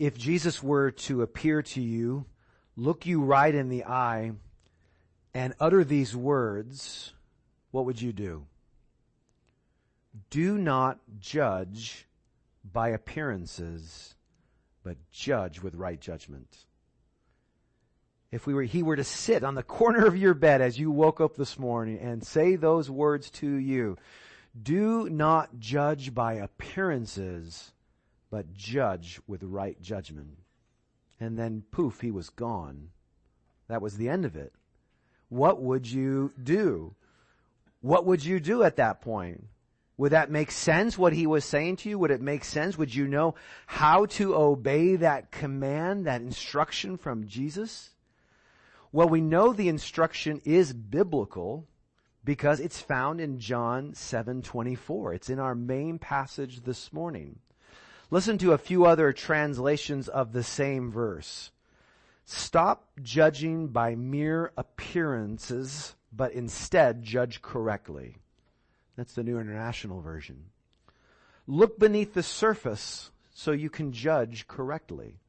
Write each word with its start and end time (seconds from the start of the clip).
if 0.00 0.16
Jesus 0.16 0.62
were 0.62 0.90
to 0.92 1.20
appear 1.20 1.60
to 1.60 1.80
you, 1.80 2.24
look 2.74 3.04
you 3.04 3.20
right 3.22 3.54
in 3.54 3.68
the 3.68 3.84
eye, 3.84 4.32
and 5.34 5.52
utter 5.60 5.84
these 5.84 6.16
words, 6.16 7.12
what 7.70 7.84
would 7.84 8.00
you 8.00 8.10
do? 8.10 8.46
Do 10.30 10.56
not 10.56 10.98
judge 11.18 12.08
by 12.64 12.88
appearances, 12.88 14.14
but 14.82 14.96
judge 15.12 15.60
with 15.60 15.74
right 15.74 16.00
judgment. 16.00 16.64
If 18.32 18.46
we 18.46 18.54
were, 18.54 18.62
he 18.62 18.82
were 18.82 18.96
to 18.96 19.04
sit 19.04 19.44
on 19.44 19.54
the 19.54 19.62
corner 19.62 20.06
of 20.06 20.16
your 20.16 20.32
bed 20.32 20.62
as 20.62 20.78
you 20.78 20.90
woke 20.90 21.20
up 21.20 21.36
this 21.36 21.58
morning 21.58 21.98
and 21.98 22.26
say 22.26 22.56
those 22.56 22.88
words 22.88 23.28
to 23.32 23.46
you, 23.46 23.98
do 24.60 25.10
not 25.10 25.58
judge 25.58 26.14
by 26.14 26.34
appearances, 26.34 27.72
but 28.30 28.54
judge 28.54 29.20
with 29.26 29.42
right 29.42 29.80
judgment. 29.82 30.38
And 31.18 31.38
then 31.38 31.64
poof, 31.70 32.00
he 32.00 32.10
was 32.10 32.30
gone. 32.30 32.90
That 33.68 33.82
was 33.82 33.96
the 33.96 34.08
end 34.08 34.24
of 34.24 34.36
it. 34.36 34.52
What 35.28 35.60
would 35.60 35.86
you 35.86 36.32
do? 36.42 36.94
What 37.80 38.06
would 38.06 38.24
you 38.24 38.40
do 38.40 38.62
at 38.62 38.76
that 38.76 39.00
point? 39.00 39.44
Would 39.96 40.12
that 40.12 40.30
make 40.30 40.50
sense 40.50 40.96
what 40.96 41.12
he 41.12 41.26
was 41.26 41.44
saying 41.44 41.76
to 41.76 41.90
you? 41.90 41.98
Would 41.98 42.10
it 42.10 42.22
make 42.22 42.44
sense? 42.44 42.78
Would 42.78 42.94
you 42.94 43.06
know 43.06 43.34
how 43.66 44.06
to 44.06 44.34
obey 44.34 44.96
that 44.96 45.30
command, 45.30 46.06
that 46.06 46.22
instruction 46.22 46.96
from 46.96 47.26
Jesus? 47.26 47.90
Well, 48.92 49.08
we 49.08 49.20
know 49.20 49.52
the 49.52 49.68
instruction 49.68 50.40
is 50.44 50.72
biblical 50.72 51.68
because 52.24 52.60
it's 52.60 52.80
found 52.80 53.20
in 53.20 53.38
John 53.38 53.92
7:24. 53.92 55.14
It's 55.14 55.30
in 55.30 55.38
our 55.38 55.54
main 55.54 55.98
passage 55.98 56.62
this 56.62 56.92
morning. 56.92 57.38
Listen 58.10 58.38
to 58.38 58.52
a 58.52 58.58
few 58.58 58.84
other 58.84 59.12
translations 59.12 60.08
of 60.08 60.32
the 60.32 60.42
same 60.42 60.90
verse. 60.90 61.52
Stop 62.24 62.88
judging 63.02 63.68
by 63.68 63.94
mere 63.94 64.52
appearances, 64.56 65.94
but 66.12 66.32
instead 66.32 67.02
judge 67.02 67.40
correctly. 67.40 68.16
That's 68.96 69.14
the 69.14 69.22
New 69.22 69.38
International 69.38 70.00
Version. 70.00 70.46
Look 71.46 71.78
beneath 71.78 72.14
the 72.14 72.22
surface 72.22 73.10
so 73.32 73.52
you 73.52 73.70
can 73.70 73.92
judge 73.92 74.46
correctly. 74.48 75.20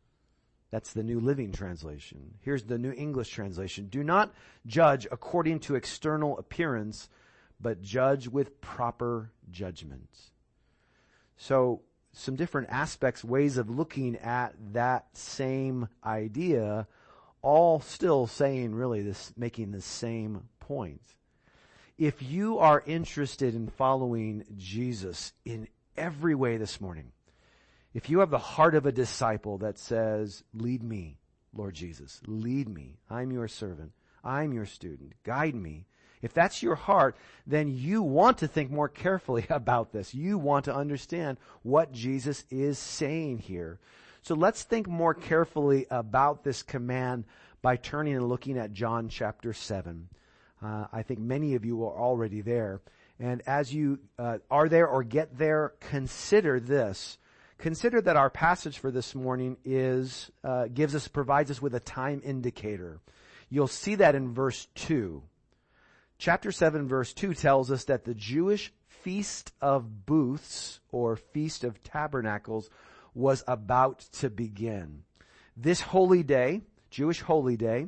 That's 0.72 0.94
the 0.94 1.04
New 1.04 1.20
Living 1.20 1.52
Translation. 1.52 2.36
Here's 2.42 2.64
the 2.64 2.78
New 2.78 2.94
English 2.94 3.30
Translation. 3.30 3.88
Do 3.88 4.04
not 4.04 4.34
judge 4.66 5.06
according 5.12 5.60
to 5.62 5.76
external 5.76 6.38
appearance, 6.38 7.10
but 7.60 7.82
judge 7.82 8.28
with 8.28 8.60
proper 8.62 9.32
judgment. 9.52 10.10
So, 11.38 11.82
some 12.14 12.36
different 12.36 12.70
aspects, 12.70 13.24
ways 13.24 13.58
of 13.58 13.70
looking 13.70 14.18
at 14.18 14.54
that 14.74 15.06
same 15.18 15.88
idea, 16.04 16.88
all 17.42 17.80
still 17.80 18.28
saying 18.28 18.76
really 18.76 19.02
this, 19.02 19.34
making 19.38 19.72
the 19.72 19.82
same 19.82 20.50
point 20.60 21.02
if 22.02 22.20
you 22.20 22.58
are 22.58 22.84
interested 22.88 23.54
in 23.54 23.68
following 23.68 24.44
Jesus 24.58 25.34
in 25.46 25.68
every 25.96 26.34
way 26.34 26.58
this 26.58 26.82
morning, 26.82 27.12
if 27.94 28.10
you 28.10 28.22
have 28.22 28.32
the 28.32 28.40
heart 28.40 28.74
of 28.74 28.88
a 28.88 28.92
disciple 28.92 29.60
that 29.60 29.78
says, 29.78 30.44
lead 30.52 30.82
me, 30.82 31.20
Lord 31.54 31.76
Jesus, 31.76 32.20
lead 32.26 32.68
me. 32.68 32.98
I'm 33.08 33.32
your 33.32 33.48
servant. 33.48 33.92
I'm 34.24 34.52
your 34.52 34.66
student. 34.66 35.14
Guide 35.24 35.54
me. 35.54 35.86
If 36.22 36.34
that's 36.34 36.62
your 36.62 36.76
heart, 36.76 37.16
then 37.48 37.68
you 37.68 38.02
want 38.02 38.40
to 38.40 38.48
think 38.48 38.72
more 38.72 38.90
carefully 38.90 39.46
about 39.50 39.92
this. 39.92 40.14
You 40.14 40.38
want 40.38 40.66
to 40.66 40.76
understand 40.76 41.38
what 41.64 41.92
Jesus 41.92 42.44
is 42.50 42.78
saying 42.78 43.40
here. 43.40 43.80
So 44.22 44.36
let's 44.36 44.64
think 44.64 44.88
more 44.88 45.16
carefully 45.16 45.88
about 45.90 46.44
this 46.44 46.62
command 46.62 47.26
by 47.62 47.76
turning 47.76 48.16
and 48.16 48.30
looking 48.30 48.58
at 48.58 48.74
John 48.74 49.10
chapter 49.10 49.54
7. 49.54 50.10
Uh, 50.64 50.86
I 50.92 51.02
think 51.02 51.20
many 51.20 51.56
of 51.56 51.66
you 51.66 51.84
are 51.86 52.00
already 52.00 52.42
there. 52.42 52.82
And 53.20 53.42
as 53.48 53.74
you 53.74 54.00
uh, 54.18 54.40
are 54.50 54.70
there 54.70 54.88
or 54.88 55.04
get 55.04 55.38
there, 55.38 55.74
consider 55.80 56.60
this. 56.60 57.18
Consider 57.58 58.02
that 58.02 58.16
our 58.16 58.32
passage 58.32 58.80
for 58.80 58.90
this 58.90 59.14
morning 59.14 59.58
is 59.64 60.32
uh, 60.44 60.68
gives 60.68 60.96
us 60.96 61.08
provides 61.08 61.52
us 61.52 61.62
with 61.62 61.76
a 61.76 61.80
time 61.80 62.22
indicator. 62.26 63.00
You'll 63.50 63.68
see 63.68 63.96
that 63.96 64.16
in 64.16 64.34
verse 64.34 64.68
two. 64.74 65.22
Chapter 66.22 66.52
seven, 66.52 66.88
verse 66.88 67.14
two 67.14 67.34
tells 67.34 67.72
us 67.72 67.86
that 67.86 68.04
the 68.04 68.14
Jewish 68.14 68.72
feast 68.86 69.54
of 69.60 70.06
booths 70.06 70.80
or 70.92 71.16
feast 71.16 71.64
of 71.64 71.82
tabernacles 71.82 72.70
was 73.16 73.44
about 73.48 74.02
to 74.20 74.30
begin. 74.30 75.02
This 75.58 75.82
holy 75.82 76.22
day, 76.22 76.62
Jewish 76.92 77.22
holy 77.22 77.58
day, 77.58 77.88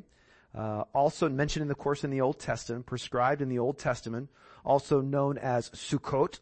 uh, 0.57 0.85
also 0.95 1.29
mentioned 1.29 1.61
in 1.61 1.67
the 1.67 1.75
course 1.75 2.03
in 2.03 2.09
the 2.09 2.21
Old 2.21 2.39
Testament, 2.39 2.87
prescribed 2.87 3.43
in 3.43 3.49
the 3.49 3.59
Old 3.59 3.77
Testament, 3.77 4.31
also 4.65 4.99
known 4.99 5.37
as 5.37 5.69
Sukkot. 5.69 6.39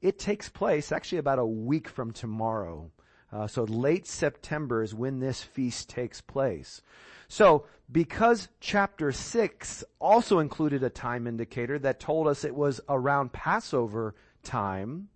It 0.00 0.18
takes 0.18 0.48
place 0.48 0.92
actually 0.92 1.18
about 1.18 1.38
a 1.38 1.44
week 1.44 1.90
from 1.90 2.12
tomorrow. 2.12 2.90
Uh, 3.34 3.48
so 3.48 3.64
late 3.64 4.06
September 4.06 4.80
is 4.82 4.94
when 4.94 5.18
this 5.18 5.42
feast 5.42 5.88
takes 5.88 6.20
place. 6.20 6.80
So 7.26 7.66
because 7.90 8.48
chapter 8.60 9.10
6 9.10 9.84
also 9.98 10.38
included 10.38 10.84
a 10.84 10.90
time 10.90 11.26
indicator 11.26 11.78
that 11.80 11.98
told 11.98 12.28
us 12.28 12.44
it 12.44 12.54
was 12.54 12.80
around 12.88 13.32
Passover 13.32 14.14
time, 14.44 15.08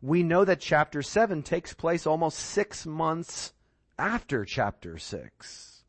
we 0.00 0.22
know 0.22 0.44
that 0.44 0.60
chapter 0.60 1.02
7 1.02 1.42
takes 1.42 1.74
place 1.74 2.06
almost 2.06 2.38
six 2.38 2.86
months 2.86 3.52
after 3.98 4.44
chapter 4.44 4.96
6. 4.96 5.84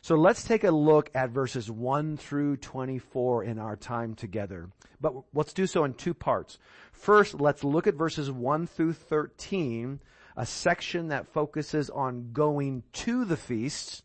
So 0.00 0.14
let's 0.14 0.42
take 0.42 0.64
a 0.64 0.70
look 0.70 1.10
at 1.14 1.28
verses 1.28 1.70
1 1.70 2.16
through 2.16 2.56
24 2.56 3.44
in 3.44 3.58
our 3.58 3.76
time 3.76 4.14
together. 4.14 4.70
But 5.02 5.12
let's 5.34 5.52
do 5.52 5.66
so 5.66 5.84
in 5.84 5.92
two 5.92 6.14
parts. 6.14 6.58
First, 6.92 7.38
let's 7.38 7.62
look 7.62 7.86
at 7.86 7.94
verses 7.94 8.30
1 8.30 8.66
through 8.68 8.94
13, 8.94 10.00
a 10.38 10.46
section 10.46 11.08
that 11.08 11.26
focuses 11.26 11.90
on 11.90 12.30
going 12.32 12.84
to 12.92 13.24
the 13.24 13.36
feast, 13.36 14.04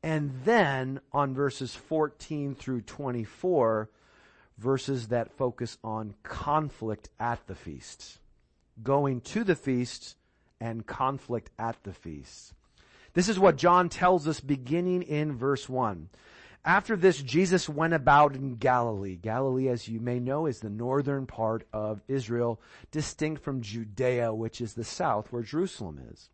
and 0.00 0.32
then 0.44 1.00
on 1.12 1.34
verses 1.34 1.74
14 1.74 2.54
through 2.54 2.80
24, 2.82 3.90
verses 4.56 5.08
that 5.08 5.36
focus 5.36 5.76
on 5.82 6.14
conflict 6.22 7.08
at 7.18 7.44
the 7.48 7.56
feast. 7.56 8.18
Going 8.80 9.20
to 9.22 9.42
the 9.42 9.56
feast 9.56 10.14
and 10.60 10.86
conflict 10.86 11.50
at 11.58 11.82
the 11.82 11.92
feast. 11.92 12.54
This 13.14 13.28
is 13.28 13.38
what 13.38 13.56
John 13.56 13.88
tells 13.88 14.28
us 14.28 14.38
beginning 14.38 15.02
in 15.02 15.36
verse 15.36 15.68
1. 15.68 16.10
After 16.64 16.94
this, 16.94 17.22
Jesus 17.22 17.68
went 17.68 17.94
about 17.94 18.34
in 18.34 18.56
Galilee. 18.56 19.16
Galilee, 19.16 19.68
as 19.68 19.88
you 19.88 19.98
may 19.98 20.20
know, 20.20 20.46
is 20.46 20.60
the 20.60 20.68
northern 20.68 21.26
part 21.26 21.66
of 21.72 22.02
Israel, 22.06 22.60
distinct 22.90 23.42
from 23.42 23.62
Judea, 23.62 24.34
which 24.34 24.60
is 24.60 24.74
the 24.74 24.84
south 24.84 25.32
where 25.32 25.42
Jerusalem 25.42 26.00
is. 26.12 26.28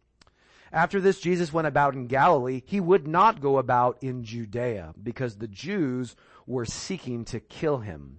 After 0.72 1.00
this, 1.00 1.20
Jesus 1.20 1.52
went 1.52 1.68
about 1.68 1.94
in 1.94 2.08
Galilee. 2.08 2.62
He 2.66 2.80
would 2.80 3.06
not 3.06 3.40
go 3.40 3.58
about 3.58 3.98
in 4.02 4.24
Judea 4.24 4.94
because 5.00 5.36
the 5.36 5.46
Jews 5.46 6.16
were 6.44 6.64
seeking 6.64 7.24
to 7.26 7.38
kill 7.38 7.78
him. 7.78 8.18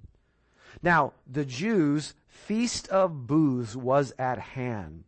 Now, 0.81 1.13
the 1.29 1.45
Jews' 1.45 2.13
feast 2.27 2.87
of 2.87 3.27
booths 3.27 3.75
was 3.75 4.13
at 4.17 4.39
hand. 4.39 5.03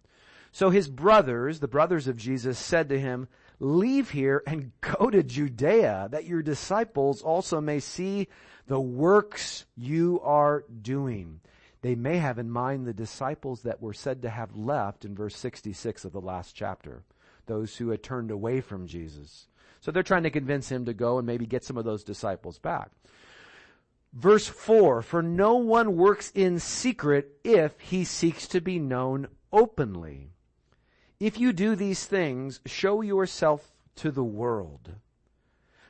So 0.51 0.69
his 0.69 0.89
brothers, 0.89 1.59
the 1.59 1.67
brothers 1.67 2.07
of 2.07 2.17
Jesus, 2.17 2.59
said 2.59 2.89
to 2.89 2.99
him, 2.99 3.27
leave 3.59 4.11
here 4.11 4.43
and 4.47 4.71
go 4.81 5.09
to 5.09 5.23
Judea 5.23 6.09
that 6.11 6.25
your 6.25 6.41
disciples 6.41 7.21
also 7.21 7.61
may 7.61 7.79
see 7.79 8.27
the 8.67 8.79
works 8.79 9.65
you 9.75 10.19
are 10.23 10.63
doing. 10.81 11.41
They 11.81 11.95
may 11.95 12.17
have 12.17 12.39
in 12.39 12.49
mind 12.49 12.85
the 12.85 12.93
disciples 12.93 13.61
that 13.61 13.81
were 13.81 13.93
said 13.93 14.21
to 14.23 14.29
have 14.29 14.55
left 14.55 15.05
in 15.05 15.15
verse 15.15 15.35
66 15.35 16.05
of 16.05 16.11
the 16.11 16.21
last 16.21 16.55
chapter. 16.55 17.03
Those 17.45 17.77
who 17.77 17.89
had 17.89 18.03
turned 18.03 18.31
away 18.31 18.61
from 18.61 18.85
Jesus. 18.85 19.47
So 19.81 19.91
they're 19.91 20.03
trying 20.03 20.23
to 20.23 20.29
convince 20.29 20.69
him 20.69 20.85
to 20.85 20.93
go 20.93 21.17
and 21.17 21.25
maybe 21.25 21.45
get 21.45 21.63
some 21.63 21.77
of 21.77 21.85
those 21.85 22.03
disciples 22.03 22.59
back. 22.59 22.91
Verse 24.13 24.47
4, 24.47 25.01
for 25.01 25.21
no 25.21 25.55
one 25.55 25.95
works 25.95 26.31
in 26.35 26.59
secret 26.59 27.37
if 27.43 27.79
he 27.79 28.03
seeks 28.03 28.47
to 28.49 28.59
be 28.59 28.79
known 28.79 29.27
openly. 29.53 30.31
If 31.19 31.37
you 31.37 31.51
do 31.51 31.75
these 31.75 32.05
things, 32.05 32.61
show 32.65 33.01
yourself 33.01 33.73
to 33.95 34.11
the 34.11 34.23
world. 34.23 34.91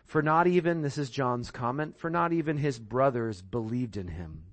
For 0.06 0.24
not 0.24 0.48
even, 0.48 0.82
this 0.82 0.98
is 0.98 1.12
John's 1.12 1.52
comment, 1.52 2.00
for 2.00 2.10
not 2.10 2.34
even 2.34 2.58
his 2.58 2.80
brothers 2.80 3.44
believed 3.44 3.96
in 3.96 4.08
him. 4.08 4.46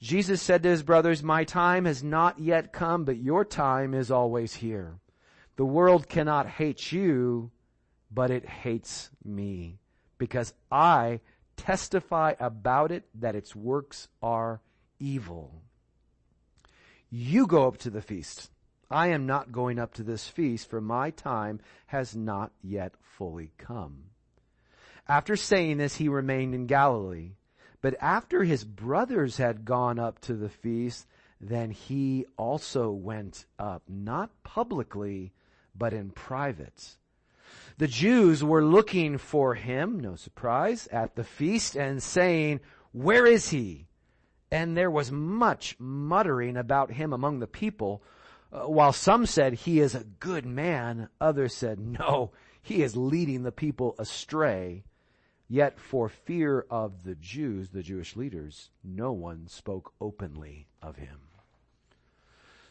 Jesus 0.00 0.40
said 0.40 0.62
to 0.62 0.70
his 0.70 0.82
brothers, 0.82 1.22
my 1.22 1.44
time 1.44 1.84
has 1.84 2.02
not 2.02 2.38
yet 2.38 2.72
come, 2.72 3.04
but 3.04 3.18
your 3.18 3.44
time 3.44 3.92
is 3.92 4.10
always 4.10 4.54
here. 4.54 4.98
The 5.56 5.66
world 5.66 6.08
cannot 6.08 6.48
hate 6.48 6.90
you, 6.90 7.50
but 8.10 8.30
it 8.30 8.48
hates 8.48 9.10
me 9.22 9.78
because 10.16 10.54
I 10.70 11.20
testify 11.56 12.34
about 12.40 12.90
it 12.90 13.04
that 13.14 13.36
its 13.36 13.54
works 13.54 14.08
are 14.22 14.62
evil. 14.98 15.62
You 17.10 17.46
go 17.46 17.68
up 17.68 17.76
to 17.78 17.90
the 17.90 18.00
feast. 18.00 18.50
I 18.92 19.08
am 19.08 19.26
not 19.26 19.52
going 19.52 19.78
up 19.78 19.94
to 19.94 20.02
this 20.02 20.28
feast, 20.28 20.68
for 20.68 20.80
my 20.80 21.10
time 21.10 21.60
has 21.86 22.14
not 22.14 22.52
yet 22.62 22.94
fully 23.00 23.50
come. 23.58 24.04
After 25.08 25.36
saying 25.36 25.78
this, 25.78 25.96
he 25.96 26.08
remained 26.08 26.54
in 26.54 26.66
Galilee. 26.66 27.32
But 27.80 27.96
after 28.00 28.44
his 28.44 28.64
brothers 28.64 29.36
had 29.38 29.64
gone 29.64 29.98
up 29.98 30.20
to 30.20 30.34
the 30.34 30.48
feast, 30.48 31.06
then 31.40 31.72
he 31.72 32.26
also 32.36 32.90
went 32.90 33.44
up, 33.58 33.82
not 33.88 34.30
publicly, 34.44 35.32
but 35.74 35.92
in 35.92 36.10
private. 36.10 36.96
The 37.78 37.88
Jews 37.88 38.44
were 38.44 38.64
looking 38.64 39.18
for 39.18 39.54
him, 39.54 39.98
no 39.98 40.14
surprise, 40.14 40.86
at 40.92 41.16
the 41.16 41.24
feast 41.24 41.74
and 41.74 42.00
saying, 42.00 42.60
where 42.92 43.26
is 43.26 43.48
he? 43.48 43.86
And 44.50 44.76
there 44.76 44.90
was 44.90 45.10
much 45.10 45.76
muttering 45.80 46.56
about 46.56 46.92
him 46.92 47.12
among 47.12 47.40
the 47.40 47.46
people. 47.46 48.02
Uh, 48.52 48.68
while 48.68 48.92
some 48.92 49.24
said 49.24 49.54
he 49.54 49.80
is 49.80 49.94
a 49.94 50.04
good 50.20 50.44
man, 50.44 51.08
others 51.20 51.54
said 51.54 51.80
no, 51.80 52.30
he 52.60 52.82
is 52.82 52.96
leading 52.96 53.42
the 53.42 53.52
people 53.52 53.94
astray. 53.98 54.84
Yet 55.48 55.78
for 55.78 56.08
fear 56.08 56.64
of 56.70 57.04
the 57.04 57.14
Jews, 57.14 57.70
the 57.70 57.82
Jewish 57.82 58.16
leaders, 58.16 58.70
no 58.82 59.12
one 59.12 59.48
spoke 59.48 59.92
openly 60.00 60.66
of 60.80 60.96
him. 60.96 61.18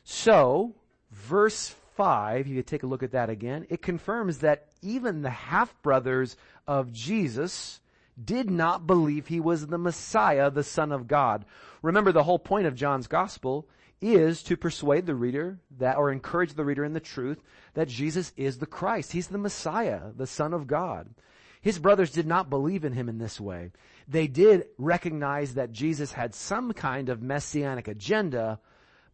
So, 0.03 0.73
verse 1.11 1.75
5, 1.95 2.47
you 2.47 2.63
take 2.63 2.81
a 2.81 2.87
look 2.87 3.03
at 3.03 3.11
that 3.11 3.29
again, 3.29 3.67
it 3.69 3.83
confirms 3.83 4.39
that 4.39 4.69
even 4.81 5.21
the 5.21 5.29
half-brothers 5.29 6.37
of 6.67 6.91
Jesus 6.91 7.81
did 8.23 8.49
not 8.49 8.87
believe 8.87 9.27
he 9.27 9.39
was 9.39 9.67
the 9.67 9.77
Messiah, 9.77 10.49
the 10.49 10.63
Son 10.63 10.91
of 10.91 11.07
God. 11.07 11.45
Remember 11.81 12.11
the 12.11 12.23
whole 12.23 12.39
point 12.39 12.65
of 12.65 12.75
John's 12.75 13.07
Gospel 13.07 13.67
is 14.01 14.41
to 14.43 14.57
persuade 14.57 15.05
the 15.05 15.15
reader 15.15 15.59
that, 15.77 15.97
or 15.97 16.11
encourage 16.11 16.53
the 16.53 16.65
reader 16.65 16.83
in 16.83 16.93
the 16.93 16.99
truth 16.99 17.41
that 17.75 17.87
Jesus 17.87 18.33
is 18.35 18.57
the 18.57 18.65
Christ. 18.65 19.11
He's 19.11 19.27
the 19.27 19.37
Messiah, 19.37 20.11
the 20.15 20.27
Son 20.27 20.53
of 20.53 20.67
God. 20.67 21.13
His 21.61 21.77
brothers 21.77 22.11
did 22.11 22.25
not 22.25 22.49
believe 22.49 22.83
in 22.83 22.93
him 22.93 23.07
in 23.07 23.19
this 23.19 23.39
way. 23.39 23.71
They 24.07 24.25
did 24.27 24.65
recognize 24.77 25.53
that 25.53 25.71
Jesus 25.71 26.11
had 26.11 26.33
some 26.33 26.73
kind 26.73 27.07
of 27.09 27.21
messianic 27.21 27.87
agenda, 27.87 28.59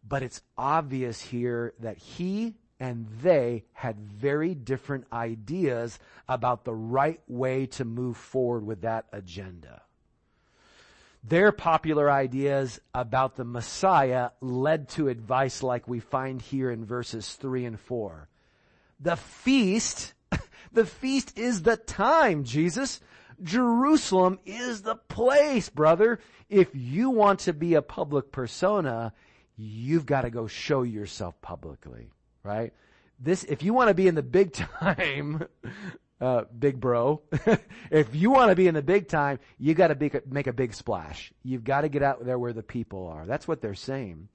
but 0.06 0.22
it's 0.22 0.40
obvious 0.56 1.20
here 1.20 1.74
that 1.80 1.98
he 1.98 2.56
and 2.80 3.06
they 3.22 3.64
had 3.72 3.98
very 3.98 4.54
different 4.54 5.04
ideas 5.12 5.98
about 6.28 6.64
the 6.64 6.74
right 6.74 7.20
way 7.26 7.66
to 7.66 7.84
move 7.84 8.16
forward 8.16 8.64
with 8.64 8.82
that 8.82 9.06
agenda. 9.12 9.82
Their 11.24 11.52
popular 11.52 12.10
ideas 12.10 12.80
about 12.94 13.36
the 13.36 13.44
Messiah 13.44 14.30
led 14.40 14.88
to 14.90 15.08
advice 15.08 15.62
like 15.62 15.88
we 15.88 16.00
find 16.00 16.40
here 16.40 16.70
in 16.70 16.84
verses 16.84 17.34
3 17.34 17.64
and 17.64 17.80
4. 17.80 18.28
The 19.00 19.16
feast, 19.16 20.14
the 20.72 20.86
feast 20.86 21.38
is 21.38 21.62
the 21.62 21.76
time, 21.76 22.44
Jesus. 22.44 23.00
Jerusalem 23.42 24.38
is 24.46 24.82
the 24.82 24.96
place, 24.96 25.68
brother. 25.68 26.18
If 26.48 26.68
you 26.74 27.10
want 27.10 27.40
to 27.40 27.52
be 27.52 27.74
a 27.74 27.82
public 27.82 28.32
persona, 28.32 29.12
you've 29.56 30.06
got 30.06 30.22
to 30.22 30.30
go 30.30 30.46
show 30.46 30.82
yourself 30.82 31.40
publicly 31.42 32.10
right? 32.48 32.72
This, 33.20 33.44
if 33.44 33.62
you 33.62 33.74
want 33.74 33.88
to 33.88 33.94
be 33.94 34.08
in 34.08 34.14
the 34.14 34.22
big 34.22 34.52
time, 34.80 35.44
uh, 36.20 36.44
big 36.56 36.80
bro, 36.80 37.22
if 37.90 38.14
you 38.14 38.30
want 38.30 38.50
to 38.50 38.56
be 38.56 38.66
in 38.66 38.74
the 38.74 38.82
big 38.82 39.08
time, 39.08 39.38
you 39.58 39.74
got 39.74 39.88
to 39.88 40.22
make 40.26 40.46
a 40.46 40.52
big 40.52 40.74
splash. 40.74 41.32
You've 41.42 41.64
got 41.64 41.82
to 41.82 41.88
get 41.88 42.02
out 42.02 42.24
there 42.24 42.38
where 42.38 42.52
the 42.52 42.62
people 42.62 43.06
are. 43.08 43.24
That's 43.26 43.46
what 43.46 43.60
they're 43.60 43.74
saying. 43.74 44.28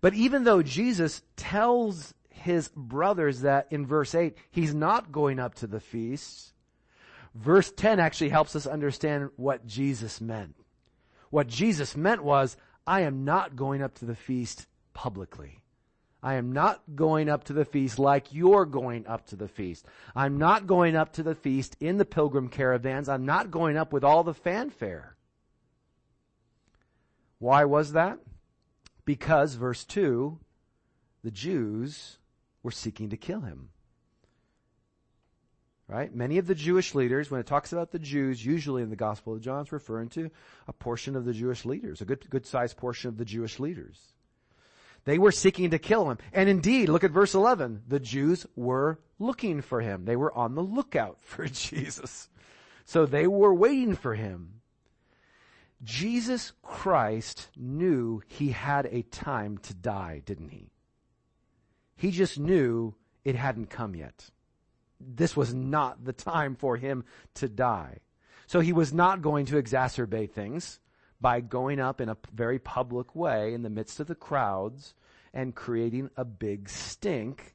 But 0.00 0.14
even 0.14 0.44
though 0.44 0.62
Jesus 0.62 1.22
tells 1.36 2.14
his 2.28 2.68
brothers 2.76 3.40
that 3.40 3.68
in 3.70 3.86
verse 3.86 4.14
8, 4.14 4.36
he's 4.50 4.74
not 4.74 5.12
going 5.12 5.38
up 5.38 5.54
to 5.56 5.66
the 5.66 5.80
feasts, 5.80 6.52
verse 7.34 7.72
10 7.72 8.00
actually 8.00 8.30
helps 8.30 8.54
us 8.54 8.66
understand 8.66 9.30
what 9.36 9.66
Jesus 9.66 10.20
meant. 10.20 10.56
What 11.30 11.48
Jesus 11.48 11.96
meant 11.96 12.22
was, 12.22 12.56
I 12.86 13.00
am 13.02 13.24
not 13.24 13.56
going 13.56 13.82
up 13.82 13.94
to 13.96 14.04
the 14.04 14.14
feast 14.14 14.66
publicly. 14.92 15.63
I 16.24 16.36
am 16.36 16.52
not 16.52 16.80
going 16.96 17.28
up 17.28 17.44
to 17.44 17.52
the 17.52 17.66
feast 17.66 17.98
like 17.98 18.32
you're 18.32 18.64
going 18.64 19.06
up 19.06 19.26
to 19.26 19.36
the 19.36 19.46
feast. 19.46 19.84
I'm 20.16 20.38
not 20.38 20.66
going 20.66 20.96
up 20.96 21.12
to 21.12 21.22
the 21.22 21.34
feast 21.34 21.76
in 21.80 21.98
the 21.98 22.06
pilgrim 22.06 22.48
caravans. 22.48 23.10
I'm 23.10 23.26
not 23.26 23.50
going 23.50 23.76
up 23.76 23.92
with 23.92 24.04
all 24.04 24.24
the 24.24 24.32
fanfare. 24.32 25.16
Why 27.38 27.66
was 27.66 27.92
that? 27.92 28.20
Because, 29.04 29.56
verse 29.56 29.84
2, 29.84 30.38
the 31.22 31.30
Jews 31.30 32.16
were 32.62 32.70
seeking 32.70 33.10
to 33.10 33.18
kill 33.18 33.42
him. 33.42 33.68
Right? 35.86 36.14
Many 36.14 36.38
of 36.38 36.46
the 36.46 36.54
Jewish 36.54 36.94
leaders, 36.94 37.30
when 37.30 37.40
it 37.40 37.46
talks 37.46 37.74
about 37.74 37.92
the 37.92 37.98
Jews, 37.98 38.46
usually 38.46 38.82
in 38.82 38.88
the 38.88 38.96
Gospel 38.96 39.34
of 39.34 39.42
John, 39.42 39.60
it's 39.60 39.72
referring 39.72 40.08
to 40.10 40.30
a 40.66 40.72
portion 40.72 41.16
of 41.16 41.26
the 41.26 41.34
Jewish 41.34 41.66
leaders, 41.66 42.00
a 42.00 42.06
good, 42.06 42.30
good 42.30 42.46
sized 42.46 42.78
portion 42.78 43.08
of 43.08 43.18
the 43.18 43.26
Jewish 43.26 43.60
leaders. 43.60 44.14
They 45.04 45.18
were 45.18 45.32
seeking 45.32 45.70
to 45.70 45.78
kill 45.78 46.10
him. 46.10 46.18
And 46.32 46.48
indeed, 46.48 46.88
look 46.88 47.04
at 47.04 47.10
verse 47.10 47.34
11. 47.34 47.82
The 47.86 48.00
Jews 48.00 48.46
were 48.56 48.98
looking 49.18 49.60
for 49.60 49.80
him. 49.80 50.04
They 50.04 50.16
were 50.16 50.36
on 50.36 50.54
the 50.54 50.62
lookout 50.62 51.18
for 51.20 51.46
Jesus. 51.46 52.28
So 52.84 53.06
they 53.06 53.26
were 53.26 53.54
waiting 53.54 53.96
for 53.96 54.14
him. 54.14 54.60
Jesus 55.82 56.52
Christ 56.62 57.48
knew 57.56 58.22
he 58.26 58.50
had 58.50 58.86
a 58.86 59.02
time 59.02 59.58
to 59.58 59.74
die, 59.74 60.22
didn't 60.24 60.48
he? 60.48 60.70
He 61.96 62.10
just 62.10 62.38
knew 62.38 62.94
it 63.24 63.34
hadn't 63.34 63.70
come 63.70 63.94
yet. 63.94 64.30
This 64.98 65.36
was 65.36 65.52
not 65.52 66.04
the 66.04 66.12
time 66.12 66.56
for 66.56 66.76
him 66.76 67.04
to 67.34 67.48
die. 67.48 67.98
So 68.46 68.60
he 68.60 68.72
was 68.72 68.92
not 68.92 69.22
going 69.22 69.46
to 69.46 69.62
exacerbate 69.62 70.32
things 70.32 70.80
by 71.24 71.40
going 71.40 71.80
up 71.80 72.02
in 72.02 72.10
a 72.10 72.18
very 72.34 72.58
public 72.58 73.16
way 73.16 73.54
in 73.54 73.62
the 73.62 73.70
midst 73.70 73.98
of 73.98 74.06
the 74.06 74.14
crowds 74.14 74.92
and 75.32 75.54
creating 75.54 76.10
a 76.18 76.24
big 76.24 76.68
stink 76.68 77.54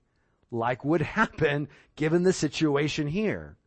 like 0.50 0.84
would 0.84 1.02
happen 1.20 1.68
given 1.96 2.24
the 2.24 2.34
situation 2.34 3.06
here. 3.06 3.58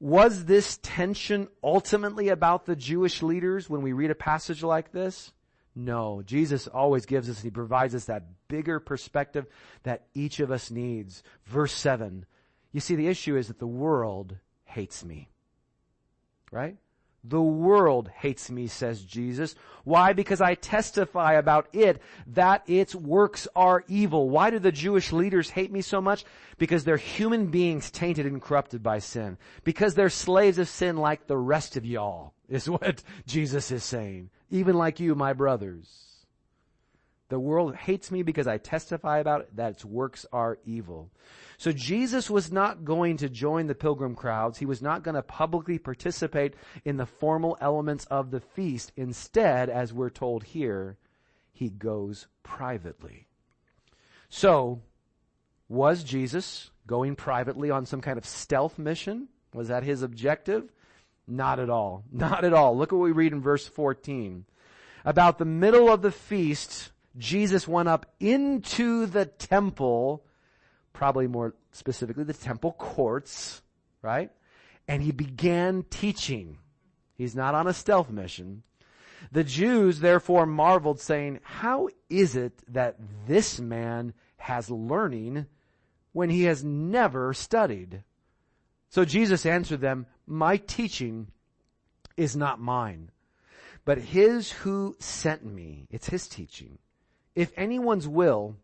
Was 0.00 0.46
this 0.46 0.78
tension 0.82 1.48
ultimately 1.62 2.30
about 2.30 2.64
the 2.64 2.74
Jewish 2.74 3.22
leaders 3.22 3.68
when 3.68 3.82
we 3.82 3.92
read 3.92 4.10
a 4.10 4.14
passage 4.14 4.62
like 4.62 4.90
this? 4.90 5.34
No. 5.74 6.22
Jesus 6.24 6.66
always 6.66 7.04
gives 7.04 7.28
us, 7.28 7.42
he 7.42 7.50
provides 7.50 7.94
us 7.94 8.06
that 8.06 8.24
bigger 8.48 8.80
perspective 8.80 9.44
that 9.82 10.06
each 10.14 10.40
of 10.40 10.50
us 10.50 10.70
needs. 10.70 11.22
Verse 11.44 11.74
7. 11.74 12.24
You 12.72 12.80
see, 12.80 12.94
the 12.94 13.08
issue 13.08 13.36
is 13.36 13.48
that 13.48 13.58
the 13.58 13.66
world 13.66 14.38
hates 14.64 15.04
me. 15.04 15.28
Right? 16.50 16.78
The 17.26 17.40
world 17.40 18.10
hates 18.14 18.50
me, 18.50 18.66
says 18.66 19.02
Jesus. 19.02 19.54
Why? 19.84 20.12
Because 20.12 20.42
I 20.42 20.54
testify 20.54 21.34
about 21.34 21.68
it 21.72 22.02
that 22.26 22.62
its 22.66 22.94
works 22.94 23.48
are 23.56 23.82
evil. 23.88 24.28
Why 24.28 24.50
do 24.50 24.58
the 24.58 24.70
Jewish 24.70 25.10
leaders 25.10 25.48
hate 25.48 25.72
me 25.72 25.80
so 25.80 26.02
much? 26.02 26.26
Because 26.58 26.84
they're 26.84 26.98
human 26.98 27.46
beings 27.46 27.90
tainted 27.90 28.26
and 28.26 28.42
corrupted 28.42 28.82
by 28.82 28.98
sin. 28.98 29.38
Because 29.64 29.94
they're 29.94 30.10
slaves 30.10 30.58
of 30.58 30.68
sin 30.68 30.98
like 30.98 31.26
the 31.26 31.38
rest 31.38 31.78
of 31.78 31.86
y'all, 31.86 32.34
is 32.46 32.68
what 32.70 33.02
Jesus 33.26 33.70
is 33.70 33.84
saying. 33.84 34.28
Even 34.50 34.76
like 34.76 35.00
you, 35.00 35.14
my 35.14 35.32
brothers. 35.32 36.26
The 37.30 37.40
world 37.40 37.74
hates 37.74 38.10
me 38.10 38.22
because 38.22 38.46
I 38.46 38.58
testify 38.58 39.18
about 39.18 39.40
it 39.40 39.56
that 39.56 39.72
its 39.72 39.84
works 39.84 40.26
are 40.30 40.58
evil. 40.66 41.10
So 41.58 41.72
Jesus 41.72 42.28
was 42.28 42.50
not 42.50 42.84
going 42.84 43.16
to 43.18 43.28
join 43.28 43.66
the 43.66 43.74
pilgrim 43.74 44.14
crowds. 44.14 44.58
He 44.58 44.66
was 44.66 44.82
not 44.82 45.02
going 45.02 45.14
to 45.14 45.22
publicly 45.22 45.78
participate 45.78 46.54
in 46.84 46.96
the 46.96 47.06
formal 47.06 47.56
elements 47.60 48.04
of 48.06 48.30
the 48.30 48.40
feast. 48.40 48.92
Instead, 48.96 49.70
as 49.70 49.92
we're 49.92 50.10
told 50.10 50.44
here, 50.44 50.98
he 51.52 51.70
goes 51.70 52.26
privately. 52.42 53.28
So, 54.28 54.82
was 55.68 56.04
Jesus 56.04 56.70
going 56.86 57.16
privately 57.16 57.70
on 57.70 57.86
some 57.86 58.00
kind 58.00 58.18
of 58.18 58.26
stealth 58.26 58.78
mission? 58.78 59.28
Was 59.52 59.68
that 59.68 59.84
his 59.84 60.02
objective? 60.02 60.70
Not 61.26 61.60
at 61.60 61.70
all. 61.70 62.04
Not 62.12 62.44
at 62.44 62.52
all. 62.52 62.76
Look 62.76 62.92
what 62.92 62.98
we 62.98 63.12
read 63.12 63.32
in 63.32 63.40
verse 63.40 63.66
14. 63.66 64.44
About 65.04 65.38
the 65.38 65.44
middle 65.44 65.90
of 65.90 66.02
the 66.02 66.10
feast, 66.10 66.90
Jesus 67.16 67.68
went 67.68 67.88
up 67.88 68.06
into 68.18 69.06
the 69.06 69.26
temple 69.26 70.23
probably 70.94 71.26
more 71.26 71.54
specifically 71.72 72.24
the 72.24 72.32
temple 72.32 72.72
courts, 72.72 73.60
right? 74.00 74.30
And 74.88 75.02
he 75.02 75.12
began 75.12 75.84
teaching. 75.90 76.56
He's 77.14 77.34
not 77.34 77.54
on 77.54 77.66
a 77.66 77.74
stealth 77.74 78.08
mission. 78.08 78.62
The 79.30 79.44
Jews 79.44 80.00
therefore 80.00 80.46
marveled 80.46 81.00
saying, 81.00 81.40
how 81.42 81.88
is 82.08 82.36
it 82.36 82.62
that 82.72 82.96
this 83.26 83.60
man 83.60 84.14
has 84.36 84.70
learning 84.70 85.46
when 86.12 86.30
he 86.30 86.44
has 86.44 86.64
never 86.64 87.34
studied? 87.34 88.02
So 88.88 89.04
Jesus 89.04 89.44
answered 89.44 89.80
them, 89.80 90.06
my 90.26 90.56
teaching 90.56 91.26
is 92.16 92.36
not 92.36 92.60
mine, 92.60 93.10
but 93.84 93.98
his 93.98 94.52
who 94.52 94.94
sent 95.00 95.44
me. 95.44 95.86
It's 95.90 96.08
his 96.08 96.28
teaching. 96.28 96.78
If 97.34 97.52
anyone's 97.56 98.06
will 98.06 98.56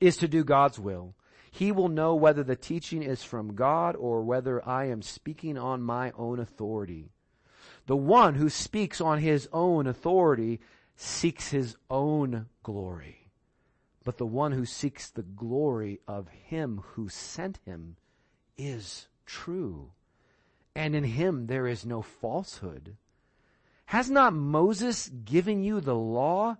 is 0.00 0.16
to 0.18 0.28
do 0.28 0.44
God's 0.44 0.78
will. 0.78 1.14
He 1.56 1.72
will 1.72 1.88
know 1.88 2.14
whether 2.14 2.44
the 2.44 2.54
teaching 2.54 3.02
is 3.02 3.24
from 3.24 3.54
God 3.54 3.96
or 3.96 4.20
whether 4.22 4.62
I 4.68 4.88
am 4.88 5.00
speaking 5.00 5.56
on 5.56 5.80
my 5.80 6.10
own 6.10 6.38
authority. 6.38 7.08
The 7.86 7.96
one 7.96 8.34
who 8.34 8.50
speaks 8.50 9.00
on 9.00 9.20
his 9.20 9.48
own 9.54 9.86
authority 9.86 10.60
seeks 10.96 11.48
his 11.48 11.74
own 11.88 12.44
glory. 12.62 13.30
But 14.04 14.18
the 14.18 14.26
one 14.26 14.52
who 14.52 14.66
seeks 14.66 15.08
the 15.08 15.22
glory 15.22 15.98
of 16.06 16.28
him 16.28 16.82
who 16.88 17.08
sent 17.08 17.58
him 17.64 17.96
is 18.58 19.08
true. 19.24 19.92
And 20.74 20.94
in 20.94 21.04
him 21.04 21.46
there 21.46 21.66
is 21.66 21.86
no 21.86 22.02
falsehood. 22.02 22.96
Has 23.86 24.10
not 24.10 24.34
Moses 24.34 25.08
given 25.08 25.62
you 25.62 25.80
the 25.80 25.96
law? 25.96 26.58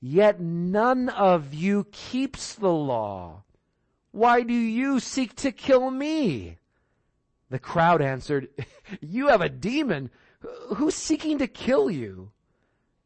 Yet 0.00 0.40
none 0.40 1.10
of 1.10 1.52
you 1.52 1.84
keeps 1.92 2.54
the 2.54 2.72
law. 2.72 3.42
Why 4.12 4.42
do 4.42 4.52
you 4.52 5.00
seek 5.00 5.34
to 5.36 5.52
kill 5.52 5.90
me? 5.90 6.58
The 7.50 7.58
crowd 7.58 8.00
answered, 8.00 8.48
You 9.00 9.28
have 9.28 9.40
a 9.40 9.48
demon. 9.48 10.10
Who's 10.76 10.94
seeking 10.94 11.38
to 11.38 11.46
kill 11.46 11.90
you? 11.90 12.30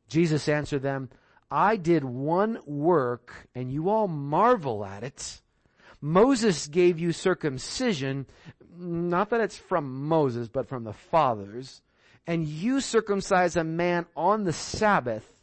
Jesus 0.08 0.48
answered 0.48 0.82
them, 0.82 1.10
I 1.50 1.76
did 1.76 2.04
one 2.04 2.58
work 2.66 3.48
and 3.54 3.72
you 3.72 3.88
all 3.88 4.08
marvel 4.08 4.84
at 4.84 5.04
it. 5.04 5.40
Moses 6.00 6.66
gave 6.66 6.98
you 6.98 7.12
circumcision, 7.12 8.26
not 8.76 9.30
that 9.30 9.40
it's 9.40 9.56
from 9.56 10.06
Moses, 10.06 10.48
but 10.48 10.68
from 10.68 10.84
the 10.84 10.92
fathers, 10.92 11.82
and 12.26 12.46
you 12.46 12.80
circumcise 12.80 13.56
a 13.56 13.64
man 13.64 14.06
on 14.16 14.44
the 14.44 14.52
Sabbath. 14.52 15.35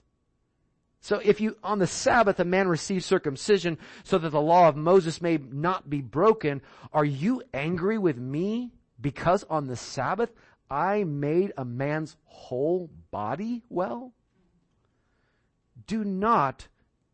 So 1.03 1.19
if 1.21 1.41
you, 1.41 1.57
on 1.61 1.79
the 1.79 1.85
Sabbath, 1.85 2.39
a 2.39 2.45
man 2.45 2.69
receives 2.69 3.05
circumcision 3.05 3.77
so 4.05 4.17
that 4.17 4.29
the 4.29 4.39
law 4.39 4.69
of 4.69 4.77
Moses 4.77 5.21
may 5.21 5.37
not 5.37 5.89
be 5.89 5.99
broken, 6.01 6.61
are 6.93 7.03
you 7.03 7.43
angry 7.53 7.97
with 7.97 8.17
me 8.17 8.71
because 9.01 9.43
on 9.49 9.67
the 9.67 9.75
Sabbath 9.75 10.31
I 10.71 11.03
made 11.03 11.51
a 11.57 11.65
man's 11.65 12.15
whole 12.23 12.89
body 13.11 13.63
well? 13.67 14.13
Do 15.87 16.05
not 16.05 16.69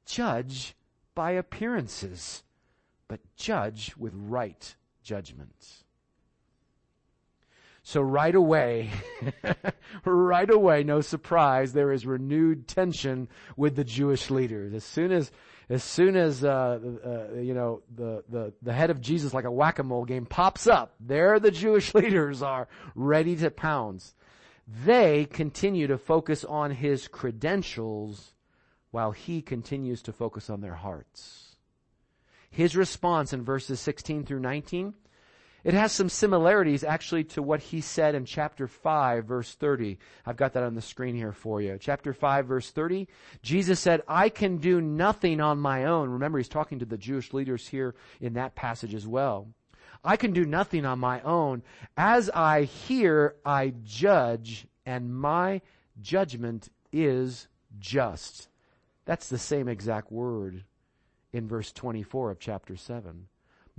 judge 0.05 0.75
by 1.15 1.31
appearances, 1.31 2.43
but 3.07 3.21
judge 3.35 3.95
with 3.97 4.13
right 4.13 4.75
judgment. 5.01 5.83
So 7.89 8.03
right 8.03 8.35
away, 8.35 8.91
right 10.05 10.49
away, 10.51 10.83
no 10.83 11.01
surprise, 11.01 11.73
there 11.73 11.91
is 11.91 12.05
renewed 12.05 12.67
tension 12.67 13.27
with 13.57 13.75
the 13.75 13.83
Jewish 13.83 14.29
leaders. 14.29 14.75
As 14.75 14.83
soon 14.83 15.11
as, 15.11 15.31
as 15.69 15.83
soon 15.83 16.15
as, 16.15 16.43
uh, 16.43 16.79
uh, 17.03 17.39
you 17.39 17.55
know, 17.55 17.81
the, 17.95 18.23
the, 18.29 18.53
the 18.61 18.73
head 18.73 18.91
of 18.91 19.01
Jesus 19.01 19.33
like 19.33 19.45
a 19.45 19.51
whack-a-mole 19.51 20.05
game 20.05 20.27
pops 20.27 20.67
up, 20.67 20.93
there 20.99 21.39
the 21.39 21.49
Jewish 21.49 21.91
leaders 21.95 22.43
are 22.43 22.67
ready 22.93 23.35
to 23.37 23.49
pounce. 23.49 24.13
They 24.85 25.25
continue 25.25 25.87
to 25.87 25.97
focus 25.97 26.45
on 26.45 26.69
his 26.69 27.07
credentials 27.07 28.35
while 28.91 29.13
he 29.13 29.41
continues 29.41 30.03
to 30.03 30.13
focus 30.13 30.51
on 30.51 30.61
their 30.61 30.75
hearts. 30.75 31.55
His 32.51 32.75
response 32.75 33.33
in 33.33 33.43
verses 33.43 33.79
16 33.79 34.25
through 34.25 34.41
19 34.41 34.93
it 35.63 35.73
has 35.73 35.91
some 35.91 36.09
similarities 36.09 36.83
actually 36.83 37.23
to 37.25 37.41
what 37.41 37.59
he 37.59 37.81
said 37.81 38.15
in 38.15 38.25
chapter 38.25 38.67
5 38.67 39.25
verse 39.25 39.53
30. 39.55 39.97
I've 40.25 40.37
got 40.37 40.53
that 40.53 40.63
on 40.63 40.75
the 40.75 40.81
screen 40.81 41.15
here 41.15 41.31
for 41.31 41.61
you. 41.61 41.77
Chapter 41.79 42.13
5 42.13 42.45
verse 42.45 42.71
30, 42.71 43.07
Jesus 43.41 43.79
said, 43.79 44.01
I 44.07 44.29
can 44.29 44.57
do 44.57 44.81
nothing 44.81 45.41
on 45.41 45.59
my 45.59 45.85
own. 45.85 46.09
Remember, 46.09 46.37
he's 46.37 46.47
talking 46.47 46.79
to 46.79 46.85
the 46.85 46.97
Jewish 46.97 47.33
leaders 47.33 47.67
here 47.67 47.95
in 48.21 48.33
that 48.33 48.55
passage 48.55 48.93
as 48.93 49.07
well. 49.07 49.47
I 50.03 50.15
can 50.15 50.31
do 50.31 50.45
nothing 50.45 50.85
on 50.85 50.99
my 50.99 51.21
own. 51.21 51.61
As 51.97 52.29
I 52.29 52.63
hear, 52.63 53.35
I 53.45 53.73
judge, 53.83 54.65
and 54.85 55.13
my 55.13 55.61
judgment 56.01 56.69
is 56.93 57.47
just. 57.79 58.47
That's 59.05 59.27
the 59.27 59.37
same 59.37 59.67
exact 59.67 60.11
word 60.11 60.63
in 61.33 61.47
verse 61.47 61.71
24 61.71 62.31
of 62.31 62.39
chapter 62.39 62.75
7. 62.75 63.27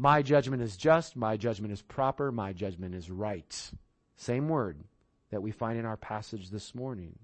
My 0.00 0.22
judgment 0.22 0.62
is 0.62 0.78
just, 0.78 1.14
my 1.14 1.36
judgment 1.36 1.74
is 1.74 1.82
proper, 1.82 2.32
my 2.32 2.54
judgment 2.54 2.94
is 2.94 3.10
right. 3.10 3.70
Same 4.16 4.48
word 4.48 4.78
that 5.30 5.42
we 5.42 5.50
find 5.50 5.78
in 5.78 5.84
our 5.84 5.98
passage 5.98 6.48
this 6.48 6.74
morning. 6.74 7.18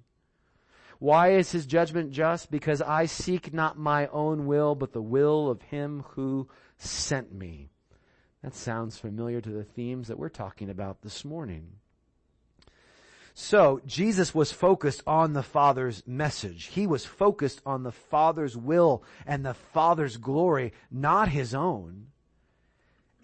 Why 0.98 1.30
is 1.30 1.52
his 1.52 1.64
judgment 1.64 2.12
just? 2.12 2.50
Because 2.50 2.82
I 2.82 3.06
seek 3.06 3.54
not 3.54 3.78
my 3.78 4.08
own 4.08 4.44
will, 4.44 4.74
but 4.74 4.92
the 4.92 5.00
will 5.00 5.48
of 5.48 5.62
him 5.62 6.04
who 6.08 6.50
sent 6.76 7.32
me. 7.32 7.70
That 8.42 8.54
sounds 8.54 8.98
familiar 8.98 9.40
to 9.40 9.50
the 9.50 9.64
themes 9.64 10.08
that 10.08 10.18
we're 10.18 10.28
talking 10.28 10.68
about 10.68 11.00
this 11.00 11.24
morning. 11.24 11.76
So, 13.32 13.80
Jesus 13.86 14.34
was 14.34 14.52
focused 14.52 15.02
on 15.06 15.32
the 15.32 15.42
Father's 15.42 16.06
message. 16.06 16.66
He 16.66 16.86
was 16.86 17.06
focused 17.06 17.62
on 17.64 17.84
the 17.84 17.92
Father's 17.92 18.54
will 18.54 19.02
and 19.26 19.46
the 19.46 19.54
Father's 19.54 20.18
glory, 20.18 20.74
not 20.90 21.30
his 21.30 21.54
own. 21.54 22.08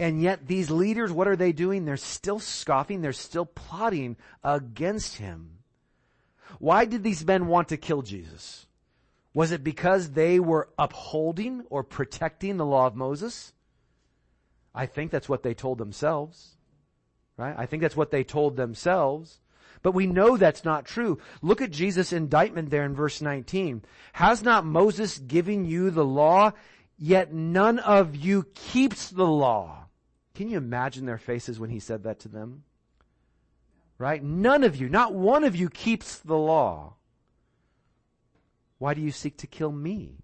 And 0.03 0.21
yet 0.21 0.49
these 0.49 0.69
leaders, 0.69 1.13
what 1.13 1.29
are 1.29 1.37
they 1.37 1.53
doing? 1.53 1.85
They're 1.85 1.97
still 1.97 2.41
scoffing. 2.41 3.03
They're 3.03 3.13
still 3.13 3.47
plotting 3.47 4.17
against 4.43 5.19
him. 5.19 5.59
Why 6.59 6.87
did 6.87 7.05
these 7.05 7.25
men 7.25 7.47
want 7.47 7.69
to 7.69 7.77
kill 7.77 8.03
Jesus? 8.03 8.67
Was 9.33 9.53
it 9.53 9.63
because 9.63 10.11
they 10.11 10.41
were 10.41 10.69
upholding 10.77 11.63
or 11.71 11.85
protecting 11.85 12.57
the 12.57 12.67
law 12.67 12.89
of 12.89 12.97
Moses? 12.97 13.53
I 14.75 14.87
think 14.87 15.13
that's 15.13 15.29
what 15.29 15.45
they 15.45 15.55
told 15.55 15.79
themselves. 15.79 16.57
Right? 17.37 17.55
I 17.57 17.67
think 17.67 17.81
that's 17.81 17.97
what 17.97 18.11
they 18.11 18.25
told 18.25 18.57
themselves. 18.57 19.39
But 19.85 19.93
we 19.93 20.09
know 20.09 20.37
that's 20.37 20.65
not 20.65 20.85
true. 20.85 21.21
Look 21.43 21.63
at 21.63 21.71
Jesus' 21.71 22.13
indictment 22.13 22.71
there 22.71 22.85
in 22.85 22.97
verse 22.97 23.23
19. 23.23 23.85
Has 24.15 24.43
not 24.43 24.67
Moses 24.67 25.19
given 25.19 25.65
you 25.65 25.93
the 25.93 26.05
law? 26.05 26.55
Yet 26.99 27.33
none 27.33 27.79
of 27.79 28.17
you 28.17 28.47
keeps 28.53 29.09
the 29.09 29.29
law. 29.29 29.82
Can 30.35 30.49
you 30.49 30.57
imagine 30.57 31.07
their 31.07 31.19
faces 31.19 31.61
when 31.61 31.71
he 31.71 31.79
said 31.79 32.05
that 32.05 32.21
to 32.21 32.29
them? 32.29 32.65
Right? 33.99 34.23
None 34.23 34.65
of 34.65 34.77
you, 34.77 34.89
not 34.89 35.15
one 35.15 35.45
of 35.45 35.55
you 35.55 35.69
keeps 35.69 36.19
the 36.19 36.37
law. 36.37 36.95
Why 38.79 38.95
do 38.95 39.01
you 39.01 39.13
seek 39.13 39.37
to 39.39 39.47
kill 39.47 39.71
me? 39.71 40.17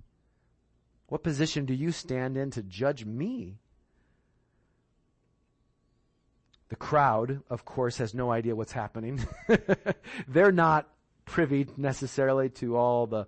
What 1.09 1.23
position 1.23 1.65
do 1.65 1.75
you 1.75 1.93
stand 1.93 2.37
in 2.37 2.51
to 2.53 2.63
judge 2.63 3.05
me? 3.05 3.59
The 6.69 6.77
crowd, 6.77 7.43
of 7.49 7.65
course, 7.65 7.97
has 7.99 8.15
no 8.15 8.31
idea 8.31 8.55
what's 8.55 8.73
happening. 8.73 9.27
They're 10.29 10.53
not 10.53 10.89
privy 11.25 11.67
necessarily 11.77 12.49
to 12.51 12.77
all 12.77 13.07
the 13.07 13.27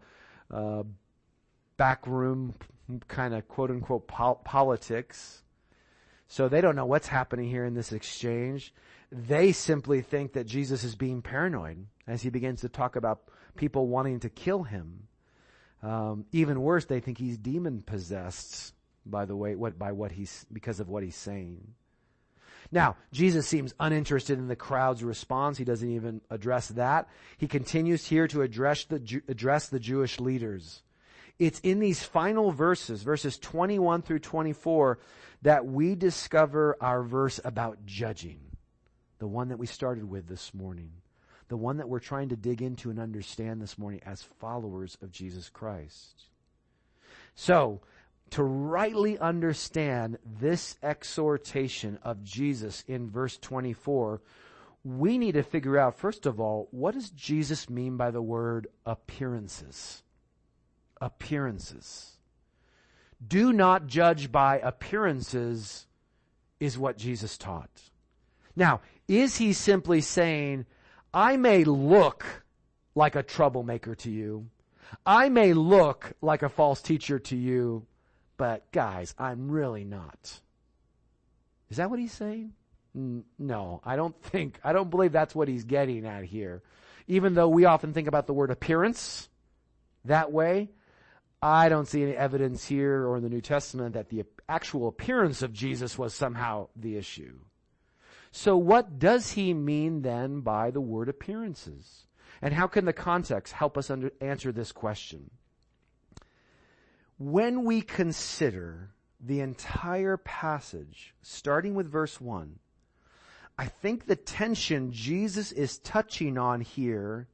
uh, 0.50 0.82
backroom 1.76 2.54
kind 3.08 3.34
of 3.34 3.46
quote 3.48 3.70
unquote 3.70 4.06
pol- 4.06 4.42
politics. 4.44 5.42
So 6.30 6.48
they 6.48 6.62
don't 6.62 6.76
know 6.76 6.86
what's 6.86 7.08
happening 7.08 7.50
here 7.50 7.66
in 7.66 7.74
this 7.74 7.92
exchange. 7.92 8.72
They 9.12 9.52
simply 9.52 10.00
think 10.00 10.32
that 10.32 10.46
Jesus 10.46 10.84
is 10.84 10.94
being 10.94 11.20
paranoid 11.20 11.84
as 12.06 12.22
he 12.22 12.30
begins 12.30 12.62
to 12.62 12.70
talk 12.70 12.96
about 12.96 13.20
people 13.56 13.88
wanting 13.88 14.20
to 14.20 14.30
kill 14.30 14.62
him. 14.62 15.08
Um, 15.82 16.24
even 16.32 16.62
worse, 16.62 16.86
they 16.86 17.00
think 17.00 17.18
he's 17.18 17.36
demon 17.36 17.82
possessed 17.82 18.72
by 19.06 19.24
the 19.24 19.36
way, 19.36 19.54
what, 19.54 19.78
by 19.78 19.92
what 19.92 20.12
he's, 20.12 20.46
because 20.52 20.80
of 20.80 20.88
what 20.88 21.02
he's 21.02 21.16
saying. 21.16 21.74
Now, 22.72 22.96
Jesus 23.12 23.48
seems 23.48 23.74
uninterested 23.80 24.38
in 24.38 24.46
the 24.46 24.56
crowd's 24.56 25.02
response. 25.02 25.58
He 25.58 25.64
doesn't 25.64 25.90
even 25.90 26.20
address 26.30 26.68
that. 26.68 27.08
He 27.38 27.48
continues 27.48 28.06
here 28.06 28.28
to 28.28 28.42
address 28.42 28.84
the, 28.84 29.22
address 29.28 29.68
the 29.68 29.80
Jewish 29.80 30.20
leaders. 30.20 30.82
It's 31.40 31.58
in 31.60 31.80
these 31.80 32.02
final 32.02 32.52
verses, 32.52 33.02
verses 33.02 33.38
21 33.38 34.02
through 34.02 34.18
24, 34.18 34.98
that 35.40 35.64
we 35.64 35.94
discover 35.94 36.76
our 36.82 37.02
verse 37.02 37.40
about 37.42 37.86
judging. 37.86 38.40
The 39.20 39.26
one 39.26 39.48
that 39.48 39.58
we 39.58 39.66
started 39.66 40.08
with 40.08 40.28
this 40.28 40.52
morning. 40.52 40.92
The 41.48 41.56
one 41.56 41.78
that 41.78 41.88
we're 41.88 41.98
trying 41.98 42.28
to 42.28 42.36
dig 42.36 42.60
into 42.60 42.90
and 42.90 43.00
understand 43.00 43.62
this 43.62 43.78
morning 43.78 44.02
as 44.04 44.22
followers 44.22 44.98
of 45.00 45.12
Jesus 45.12 45.48
Christ. 45.48 46.24
So, 47.34 47.80
to 48.32 48.42
rightly 48.42 49.18
understand 49.18 50.18
this 50.38 50.76
exhortation 50.82 51.98
of 52.02 52.22
Jesus 52.22 52.84
in 52.86 53.08
verse 53.08 53.38
24, 53.38 54.20
we 54.84 55.16
need 55.16 55.32
to 55.32 55.42
figure 55.42 55.78
out, 55.78 55.98
first 55.98 56.26
of 56.26 56.38
all, 56.38 56.68
what 56.70 56.92
does 56.92 57.08
Jesus 57.08 57.70
mean 57.70 57.96
by 57.96 58.10
the 58.10 58.22
word 58.22 58.66
appearances? 58.84 60.02
Appearances. 61.00 62.18
Do 63.26 63.52
not 63.52 63.86
judge 63.86 64.32
by 64.32 64.58
appearances 64.58 65.86
is 66.58 66.78
what 66.78 66.98
Jesus 66.98 67.38
taught. 67.38 67.90
Now, 68.56 68.80
is 69.08 69.36
he 69.36 69.52
simply 69.52 70.00
saying, 70.00 70.66
I 71.12 71.36
may 71.36 71.64
look 71.64 72.24
like 72.94 73.16
a 73.16 73.22
troublemaker 73.22 73.94
to 73.96 74.10
you. 74.10 74.46
I 75.06 75.28
may 75.28 75.52
look 75.52 76.12
like 76.20 76.42
a 76.42 76.48
false 76.48 76.82
teacher 76.82 77.18
to 77.18 77.36
you, 77.36 77.86
but 78.36 78.70
guys, 78.72 79.14
I'm 79.18 79.50
really 79.50 79.84
not. 79.84 80.40
Is 81.70 81.76
that 81.76 81.90
what 81.90 81.98
he's 81.98 82.12
saying? 82.12 82.52
No, 83.38 83.80
I 83.84 83.96
don't 83.96 84.20
think, 84.20 84.58
I 84.64 84.72
don't 84.72 84.90
believe 84.90 85.12
that's 85.12 85.34
what 85.34 85.46
he's 85.48 85.64
getting 85.64 86.06
at 86.06 86.24
here. 86.24 86.62
Even 87.06 87.34
though 87.34 87.48
we 87.48 87.64
often 87.64 87.92
think 87.92 88.08
about 88.08 88.26
the 88.26 88.34
word 88.34 88.50
appearance 88.50 89.28
that 90.04 90.32
way, 90.32 90.70
I 91.42 91.68
don't 91.68 91.88
see 91.88 92.02
any 92.02 92.14
evidence 92.14 92.66
here 92.66 93.06
or 93.06 93.16
in 93.16 93.22
the 93.22 93.30
New 93.30 93.40
Testament 93.40 93.94
that 93.94 94.10
the 94.10 94.24
actual 94.48 94.88
appearance 94.88 95.40
of 95.42 95.52
Jesus 95.52 95.96
was 95.96 96.12
somehow 96.12 96.68
the 96.76 96.96
issue. 96.96 97.38
So 98.30 98.56
what 98.56 98.98
does 98.98 99.32
he 99.32 99.54
mean 99.54 100.02
then 100.02 100.40
by 100.40 100.70
the 100.70 100.80
word 100.80 101.08
appearances? 101.08 102.06
And 102.42 102.54
how 102.54 102.66
can 102.66 102.84
the 102.84 102.92
context 102.92 103.52
help 103.54 103.76
us 103.76 103.90
under, 103.90 104.12
answer 104.20 104.52
this 104.52 104.72
question? 104.72 105.30
When 107.18 107.64
we 107.64 107.82
consider 107.82 108.90
the 109.18 109.40
entire 109.40 110.16
passage, 110.16 111.14
starting 111.22 111.74
with 111.74 111.90
verse 111.90 112.20
1, 112.20 112.58
I 113.58 113.66
think 113.66 114.06
the 114.06 114.16
tension 114.16 114.92
Jesus 114.92 115.52
is 115.52 115.78
touching 115.78 116.38
on 116.38 116.62
here 116.62 117.28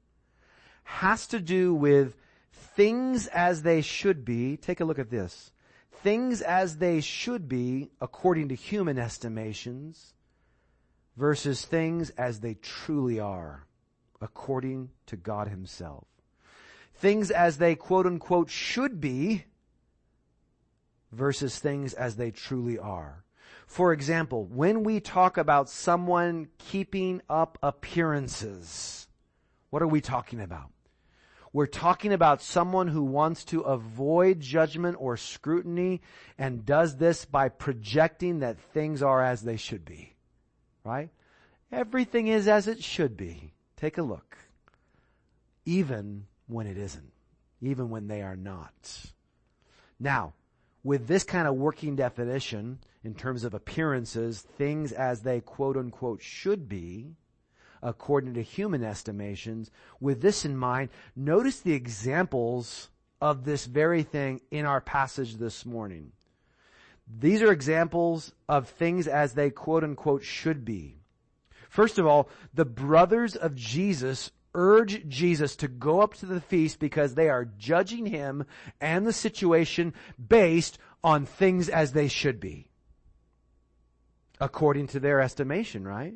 has 0.82 1.26
to 1.28 1.38
do 1.38 1.75
with 1.75 2.16
things 2.76 3.26
as 3.28 3.62
they 3.62 3.80
should 3.80 4.25
be. 4.25 4.56
Take 4.56 4.80
a 4.80 4.84
look 4.84 4.98
at 4.98 5.10
this. 5.10 5.52
Things 5.90 6.42
as 6.42 6.76
they 6.76 7.00
should 7.00 7.48
be 7.48 7.90
according 8.00 8.48
to 8.48 8.54
human 8.54 8.98
estimations 8.98 10.14
versus 11.16 11.64
things 11.64 12.10
as 12.10 12.40
they 12.40 12.54
truly 12.54 13.18
are 13.18 13.66
according 14.20 14.90
to 15.06 15.16
God 15.16 15.48
himself. 15.48 16.06
Things 16.94 17.30
as 17.30 17.58
they 17.58 17.75
quote 17.75 18.06
unquote 18.06 18.50
should 18.50 19.00
be 19.00 19.44
versus 21.12 21.58
things 21.58 21.94
as 21.94 22.16
they 22.16 22.30
truly 22.30 22.78
are. 22.78 23.25
For 23.66 23.92
example, 23.92 24.44
when 24.44 24.84
we 24.84 25.00
talk 25.00 25.36
about 25.36 25.68
someone 25.68 26.48
keeping 26.58 27.20
up 27.28 27.58
appearances, 27.62 29.08
what 29.70 29.82
are 29.82 29.88
we 29.88 30.00
talking 30.00 30.40
about? 30.40 30.70
We're 31.56 31.64
talking 31.64 32.12
about 32.12 32.42
someone 32.42 32.86
who 32.88 33.02
wants 33.02 33.42
to 33.44 33.62
avoid 33.62 34.40
judgment 34.40 34.98
or 35.00 35.16
scrutiny 35.16 36.02
and 36.36 36.66
does 36.66 36.98
this 36.98 37.25
by 37.25 37.48
projecting 37.48 38.40
that 38.40 38.60
things 38.75 39.02
are 39.02 39.22
as 39.22 39.40
they 39.40 39.56
should 39.56 39.82
be. 39.82 40.12
Right? 40.84 41.08
Everything 41.72 42.28
is 42.28 42.46
as 42.46 42.68
it 42.68 42.84
should 42.84 43.16
be. 43.16 43.54
Take 43.75 43.96
a 43.96 44.02
look. 44.02 44.36
Even 45.64 46.26
when 46.46 46.66
it 46.66 46.76
isn't. 46.76 47.10
Even 47.62 47.88
when 47.88 48.06
they 48.06 48.20
are 48.20 48.36
not. 48.36 49.06
Now, 49.98 50.34
with 50.84 51.06
this 51.06 51.25
kind 51.25 51.48
of 51.48 51.54
working 51.54 51.96
definition 51.96 52.80
in 53.02 53.14
terms 53.14 53.44
of 53.44 53.54
appearances, 53.54 54.42
things 54.42 54.92
as 54.92 55.22
they 55.22 55.40
quote 55.40 55.78
unquote 55.78 56.20
should 56.20 56.68
be, 56.68 57.16
according 57.83 58.35
to 58.35 58.42
human 58.42 58.83
estimations, 58.83 59.71
with 60.00 60.21
this 60.21 60.45
in 60.45 60.56
mind, 60.56 60.90
notice 61.14 61.61
the 61.61 61.73
examples 61.73 62.88
of 63.21 63.45
this 63.45 63.66
very 63.66 64.02
thing 64.02 64.40
in 64.50 64.66
our 64.66 64.80
passage 64.80 65.37
this 65.37 65.64
morning. 65.64 66.12
These 67.06 67.42
are 67.42 67.52
examples 67.52 68.33
of 68.49 68.68
things 68.68 69.06
as 69.06 69.35
they 69.35 69.50
quote 69.50 69.85
unquote 69.85 70.25
should 70.25 70.64
be. 70.64 70.97
First 71.68 71.99
of 71.99 72.06
all, 72.06 72.28
the 72.54 72.64
brothers 72.64 73.37
of 73.37 73.54
Jesus 73.54 74.30
urge 74.54 75.06
Jesus 75.06 75.54
to 75.56 75.68
go 75.68 76.00
up 76.00 76.14
to 76.14 76.26
the 76.26 76.40
feast 76.40 76.80
because 76.80 77.14
they 77.14 77.28
are 77.28 77.45
judging 77.59 78.06
him 78.06 78.47
and 78.80 79.06
the 79.06 79.12
situation 79.12 79.92
based 80.28 80.78
on 81.04 81.26
things 81.26 81.68
as 81.68 81.92
they 81.92 82.09
should 82.09 82.40
be. 82.40 82.71
According 84.40 84.88
to 84.88 85.00
their 85.00 85.21
estimation, 85.21 85.86
right? 85.86 86.15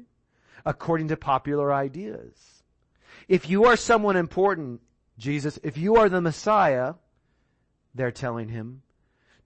According 0.64 1.09
to 1.09 1.16
popular 1.16 1.73
ideas. 1.73 2.62
If 3.29 3.49
you 3.49 3.64
are 3.64 3.77
someone 3.77 4.16
important, 4.16 4.81
Jesus, 5.18 5.59
if 5.62 5.77
you 5.79 5.96
are 5.96 6.09
the 6.09 6.20
Messiah, 6.20 6.94
they're 7.94 8.11
telling 8.11 8.49
him, 8.49 8.83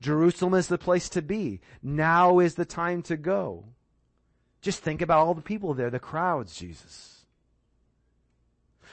Jerusalem 0.00 0.55
is 0.55 0.68
the 0.68 0.79
place 0.79 1.09
to 1.11 1.22
be. 1.22 1.61
Now 1.83 2.38
is 2.38 2.55
the 2.55 2.64
time 2.64 3.03
to 3.03 3.16
go. 3.16 3.64
Just 4.61 4.81
think 4.81 5.03
about 5.03 5.27
all 5.27 5.35
the 5.35 5.42
people 5.42 5.74
there, 5.74 5.90
the 5.90 5.98
crowds, 5.98 6.57
Jesus. 6.57 7.27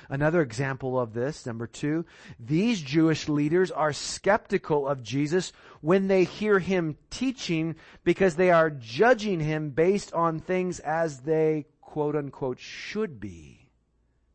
Another 0.09 0.41
example 0.41 0.99
of 0.99 1.13
this, 1.13 1.45
number 1.45 1.67
two, 1.67 2.05
these 2.37 2.81
Jewish 2.81 3.29
leaders 3.29 3.71
are 3.71 3.93
skeptical 3.93 4.85
of 4.85 5.03
Jesus 5.03 5.53
when 5.79 6.07
they 6.07 6.25
hear 6.25 6.59
him 6.59 6.97
teaching 7.09 7.75
because 8.03 8.35
they 8.35 8.51
are 8.51 8.69
judging 8.69 9.39
him 9.39 9.69
based 9.69 10.13
on 10.13 10.39
things 10.39 10.79
as 10.79 11.21
they 11.21 11.65
quote 11.91 12.15
unquote 12.15 12.57
should 12.57 13.19
be. 13.19 13.67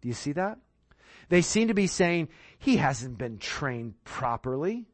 Do 0.02 0.08
you 0.08 0.14
see 0.14 0.32
that? 0.32 0.58
They 1.30 1.40
seem 1.40 1.68
to 1.68 1.74
be 1.74 1.86
saying, 1.86 2.28
he 2.58 2.76
hasn't 2.76 3.16
been 3.16 3.38
trained 3.38 3.94
properly. 4.04 4.84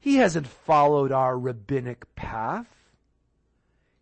He 0.00 0.16
hasn't 0.16 0.48
followed 0.48 1.12
our 1.12 1.38
rabbinic 1.38 2.12
path. 2.16 2.66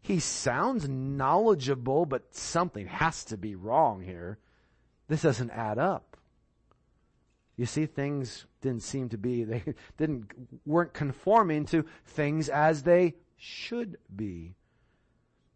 He 0.01 0.21
sounds 0.21 0.89
knowledgeable, 0.89 2.07
but 2.07 2.35
something 2.35 2.87
has 2.87 3.27
to 3.27 3.37
be 3.37 3.55
wrong 3.55 4.01
here. 4.01 4.39
This 5.09 5.21
doesn't 5.21 5.51
add 5.51 5.79
up. 5.79 6.17
You 7.59 7.67
see, 7.67 7.85
things 7.85 8.47
didn't 8.63 8.85
seem 8.85 9.11
to 9.11 9.19
be, 9.19 9.45
they 9.45 9.63
didn't, 9.99 10.33
weren't 10.65 10.95
conforming 10.95 11.67
to 11.67 11.85
things 12.07 12.49
as 12.49 12.85
they 12.85 13.17
should 13.37 13.99
be 14.15 14.55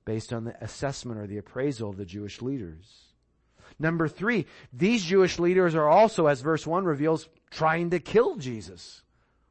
based 0.07 0.33
on 0.33 0.45
the 0.45 0.57
assessment 0.65 1.21
or 1.21 1.27
the 1.27 1.37
appraisal 1.37 1.91
of 1.91 1.99
the 1.99 2.07
Jewish 2.07 2.41
leaders. 2.41 3.07
Number 3.79 4.09
three, 4.09 4.47
these 4.73 5.05
Jewish 5.05 5.39
leaders 5.39 5.75
are 5.75 5.89
also, 5.89 6.29
as 6.29 6.41
verse 6.41 6.67
one 6.67 6.85
reveals, 6.85 7.29
trying 7.51 7.91
to 7.91 7.99
kill 7.99 8.37
Jesus. 8.37 9.03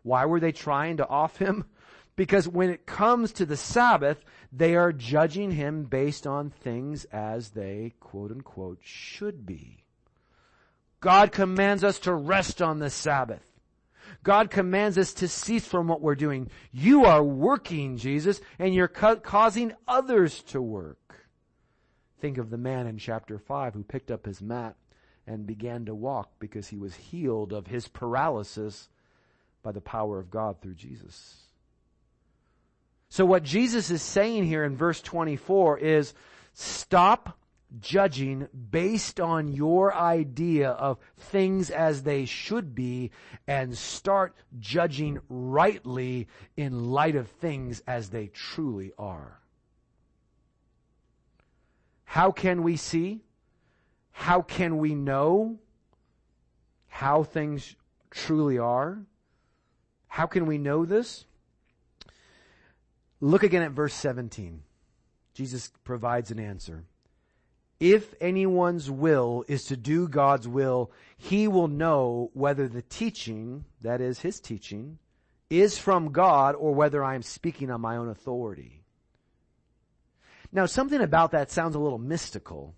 Why 0.01 0.25
were 0.25 0.39
they 0.39 0.51
trying 0.51 0.97
to 0.97 1.07
off 1.07 1.37
him? 1.37 1.65
Because 2.17 2.47
when 2.47 2.69
it 2.69 2.85
comes 2.85 3.33
to 3.33 3.45
the 3.45 3.57
Sabbath, 3.57 4.23
they 4.49 4.77
are 4.77 4.93
judging 4.93 5.51
him 5.51 5.83
based 5.83 6.25
on 6.25 6.49
things 6.49 7.03
as 7.11 7.49
they 7.49 7.93
quote 7.99 8.31
unquote 8.31 8.79
should 8.81 9.45
be. 9.45 9.83
God 11.01 11.33
commands 11.33 11.83
us 11.83 11.99
to 11.99 12.13
rest 12.13 12.61
on 12.61 12.79
the 12.79 12.89
Sabbath. 12.89 13.43
God 14.23 14.49
commands 14.49 14.97
us 14.97 15.13
to 15.15 15.27
cease 15.27 15.65
from 15.65 15.87
what 15.87 16.01
we're 16.01 16.15
doing. 16.15 16.49
You 16.71 17.05
are 17.05 17.23
working, 17.23 17.97
Jesus, 17.97 18.41
and 18.59 18.73
you're 18.73 18.87
ca- 18.87 19.15
causing 19.15 19.73
others 19.87 20.41
to 20.43 20.61
work. 20.61 21.27
Think 22.19 22.37
of 22.37 22.49
the 22.49 22.57
man 22.57 22.87
in 22.87 22.97
chapter 22.97 23.37
5 23.37 23.73
who 23.73 23.83
picked 23.83 24.11
up 24.11 24.25
his 24.25 24.41
mat 24.41 24.75
and 25.27 25.45
began 25.45 25.85
to 25.85 25.95
walk 25.95 26.31
because 26.39 26.67
he 26.67 26.77
was 26.77 26.95
healed 26.95 27.51
of 27.53 27.67
his 27.67 27.87
paralysis 27.87 28.89
by 29.63 29.71
the 29.71 29.81
power 29.81 30.19
of 30.19 30.29
God 30.29 30.61
through 30.61 30.75
Jesus. 30.75 31.41
So 33.09 33.25
what 33.25 33.43
Jesus 33.43 33.89
is 33.91 34.01
saying 34.01 34.45
here 34.45 34.63
in 34.63 34.75
verse 34.75 35.01
24 35.01 35.79
is 35.79 36.13
stop 36.53 37.37
judging 37.79 38.47
based 38.71 39.19
on 39.19 39.47
your 39.47 39.93
idea 39.93 40.69
of 40.69 40.97
things 41.17 41.69
as 41.69 42.03
they 42.03 42.25
should 42.25 42.75
be 42.75 43.11
and 43.47 43.77
start 43.77 44.35
judging 44.59 45.19
rightly 45.29 46.27
in 46.55 46.91
light 46.91 47.15
of 47.15 47.27
things 47.27 47.81
as 47.87 48.09
they 48.09 48.27
truly 48.27 48.91
are. 48.97 49.39
How 52.05 52.31
can 52.31 52.63
we 52.63 52.77
see? 52.77 53.21
How 54.11 54.41
can 54.41 54.77
we 54.77 54.95
know 54.95 55.59
how 56.87 57.23
things 57.23 57.75
truly 58.09 58.57
are? 58.57 58.99
How 60.07 60.25
can 60.25 60.45
we 60.45 60.57
know 60.57 60.85
this? 60.85 61.25
Look 63.19 63.43
again 63.43 63.63
at 63.63 63.71
verse 63.71 63.93
17. 63.93 64.61
Jesus 65.33 65.73
provides 65.83 66.31
an 66.31 66.39
answer. 66.39 66.85
If 67.85 68.15
anyone's 68.19 68.89
will 68.89 69.45
is 69.47 69.65
to 69.65 69.77
do 69.77 70.07
God's 70.07 70.47
will, 70.47 70.91
he 71.19 71.47
will 71.47 71.67
know 71.67 72.31
whether 72.33 72.67
the 72.67 72.81
teaching, 72.81 73.65
that 73.81 74.01
is 74.01 74.21
his 74.21 74.39
teaching, 74.39 74.97
is 75.51 75.77
from 75.77 76.11
God 76.11 76.55
or 76.55 76.73
whether 76.73 77.03
I 77.03 77.13
am 77.13 77.21
speaking 77.21 77.69
on 77.69 77.81
my 77.81 77.95
own 77.97 78.09
authority. 78.09 78.81
Now 80.51 80.65
something 80.65 80.99
about 80.99 81.29
that 81.33 81.51
sounds 81.51 81.75
a 81.75 81.79
little 81.79 81.99
mystical. 81.99 82.73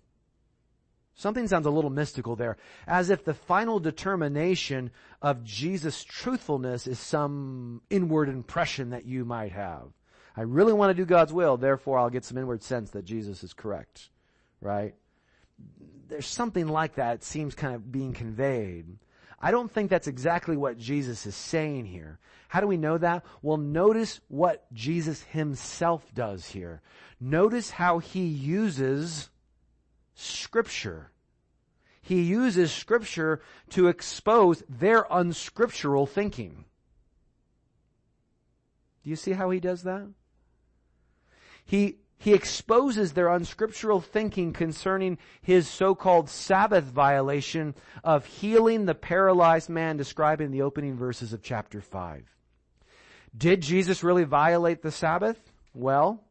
Something 1.14 1.48
sounds 1.48 1.64
a 1.64 1.70
little 1.70 1.88
mystical 1.88 2.36
there, 2.36 2.58
as 2.86 3.08
if 3.08 3.24
the 3.24 3.32
final 3.32 3.80
determination 3.80 4.90
of 5.22 5.42
Jesus' 5.42 6.04
truthfulness 6.04 6.86
is 6.86 6.98
some 6.98 7.80
inward 7.88 8.28
impression 8.28 8.90
that 8.90 9.06
you 9.06 9.24
might 9.24 9.52
have. 9.52 9.88
I 10.36 10.42
really 10.42 10.74
want 10.74 10.90
to 10.90 11.02
do 11.02 11.06
God's 11.06 11.32
will, 11.32 11.56
therefore 11.56 11.98
I'll 11.98 12.10
get 12.10 12.26
some 12.26 12.36
inward 12.36 12.62
sense 12.62 12.90
that 12.90 13.06
Jesus 13.06 13.42
is 13.42 13.54
correct 13.54 14.10
right? 14.60 14.94
There's 16.08 16.26
something 16.26 16.68
like 16.68 16.96
that. 16.96 17.22
Seems 17.22 17.54
kind 17.54 17.74
of 17.74 17.90
being 17.92 18.12
conveyed. 18.12 18.98
I 19.40 19.50
don't 19.50 19.70
think 19.70 19.90
that's 19.90 20.08
exactly 20.08 20.56
what 20.56 20.78
Jesus 20.78 21.26
is 21.26 21.36
saying 21.36 21.86
here. 21.86 22.18
How 22.48 22.60
do 22.60 22.66
we 22.66 22.76
know 22.76 22.98
that? 22.98 23.24
Well, 23.42 23.58
notice 23.58 24.20
what 24.28 24.72
Jesus 24.72 25.22
himself 25.22 26.12
does 26.14 26.46
here. 26.46 26.80
Notice 27.20 27.70
how 27.70 27.98
he 27.98 28.24
uses 28.24 29.30
scripture. 30.14 31.12
He 32.00 32.22
uses 32.22 32.72
scripture 32.72 33.42
to 33.70 33.88
expose 33.88 34.62
their 34.68 35.06
unscriptural 35.10 36.06
thinking. 36.06 36.64
Do 39.04 39.10
you 39.10 39.16
see 39.16 39.32
how 39.32 39.50
he 39.50 39.60
does 39.60 39.82
that? 39.82 40.08
He, 41.64 41.98
he 42.18 42.34
exposes 42.34 43.12
their 43.12 43.28
unscriptural 43.28 44.00
thinking 44.00 44.52
concerning 44.52 45.18
his 45.40 45.68
so-called 45.68 46.28
Sabbath 46.28 46.84
violation 46.84 47.74
of 48.02 48.26
healing 48.26 48.86
the 48.86 48.94
paralyzed 48.94 49.68
man 49.68 49.96
described 49.96 50.42
in 50.42 50.50
the 50.50 50.62
opening 50.62 50.96
verses 50.96 51.32
of 51.32 51.42
chapter 51.42 51.80
5. 51.80 52.24
Did 53.36 53.62
Jesus 53.62 54.02
really 54.02 54.24
violate 54.24 54.82
the 54.82 54.90
Sabbath? 54.90 55.38
Well, 55.74 56.24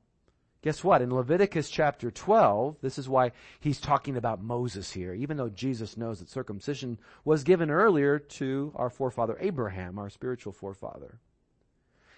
guess 0.61 0.83
what? 0.83 1.01
In 1.01 1.13
Leviticus 1.13 1.69
chapter 1.69 2.11
12, 2.11 2.77
this 2.81 2.97
is 2.97 3.07
why 3.07 3.31
he's 3.61 3.79
talking 3.79 4.17
about 4.17 4.43
Moses 4.43 4.91
here, 4.91 5.13
even 5.13 5.37
though 5.37 5.49
Jesus 5.49 5.95
knows 5.95 6.19
that 6.19 6.29
circumcision 6.29 6.99
was 7.23 7.45
given 7.45 7.71
earlier 7.71 8.19
to 8.19 8.73
our 8.75 8.89
forefather 8.89 9.37
Abraham, 9.39 9.99
our 9.99 10.09
spiritual 10.09 10.51
forefather. 10.51 11.19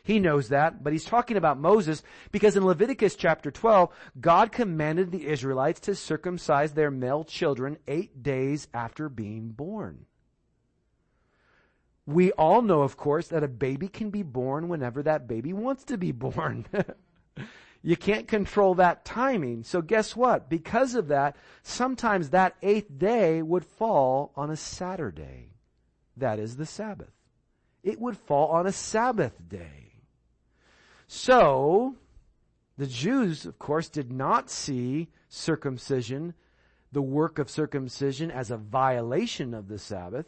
He 0.04 0.20
knows 0.20 0.50
that, 0.50 0.84
but 0.84 0.94
he's 0.94 1.06
talking 1.06 1.38
about 1.38 1.60
Moses 1.60 2.04
because 2.32 2.56
in 2.56 2.66
Leviticus 2.66 3.16
chapter 3.16 3.52
12, 3.52 3.90
God 4.20 4.52
commanded 4.52 5.12
the 5.12 5.28
Israelites 5.28 5.80
to 5.82 5.96
circumcise 5.96 6.74
their 6.74 6.92
male 6.92 7.24
children 7.24 7.78
eight 7.88 8.24
days 8.24 8.68
after 8.74 9.10
being 9.10 9.50
born. 9.50 10.06
We 12.06 12.32
all 12.32 12.64
know, 12.64 12.82
of 12.82 12.98
course, 12.98 13.28
that 13.28 13.44
a 13.44 13.48
baby 13.48 13.88
can 13.88 14.10
be 14.10 14.24
born 14.24 14.68
whenever 14.68 15.04
that 15.04 15.28
baby 15.28 15.54
wants 15.54 15.84
to 15.86 15.98
be 15.98 16.12
born. 16.14 16.66
you 17.84 17.96
can't 17.96 18.28
control 18.28 18.76
that 18.76 19.06
timing. 19.06 19.64
So 19.64 19.82
guess 19.82 20.16
what? 20.16 20.50
Because 20.50 20.96
of 20.96 21.10
that, 21.10 21.36
sometimes 21.62 22.30
that 22.30 22.56
eighth 22.64 22.98
day 22.98 23.42
would 23.42 23.66
fall 23.66 24.32
on 24.36 24.50
a 24.50 24.56
Saturday. 24.56 25.52
That 26.18 26.40
is 26.40 26.58
the 26.58 26.66
Sabbath. 26.66 27.12
It 27.84 28.00
would 28.00 28.18
fall 28.18 28.48
on 28.48 28.66
a 28.66 28.72
Sabbath 28.72 29.36
day. 29.48 29.89
So, 31.12 31.96
the 32.78 32.86
Jews, 32.86 33.48
of 33.48 33.58
course, 33.58 33.90
did 33.90 34.12
not 34.12 34.48
see 34.52 35.10
circumcision, 35.28 36.36
the 36.92 37.02
work 37.02 37.40
of 37.40 37.50
circumcision, 37.50 38.30
as 38.30 38.52
a 38.52 38.58
violation 38.58 39.56
of 39.56 39.70
the 39.70 39.80
Sabbath. 39.80 40.28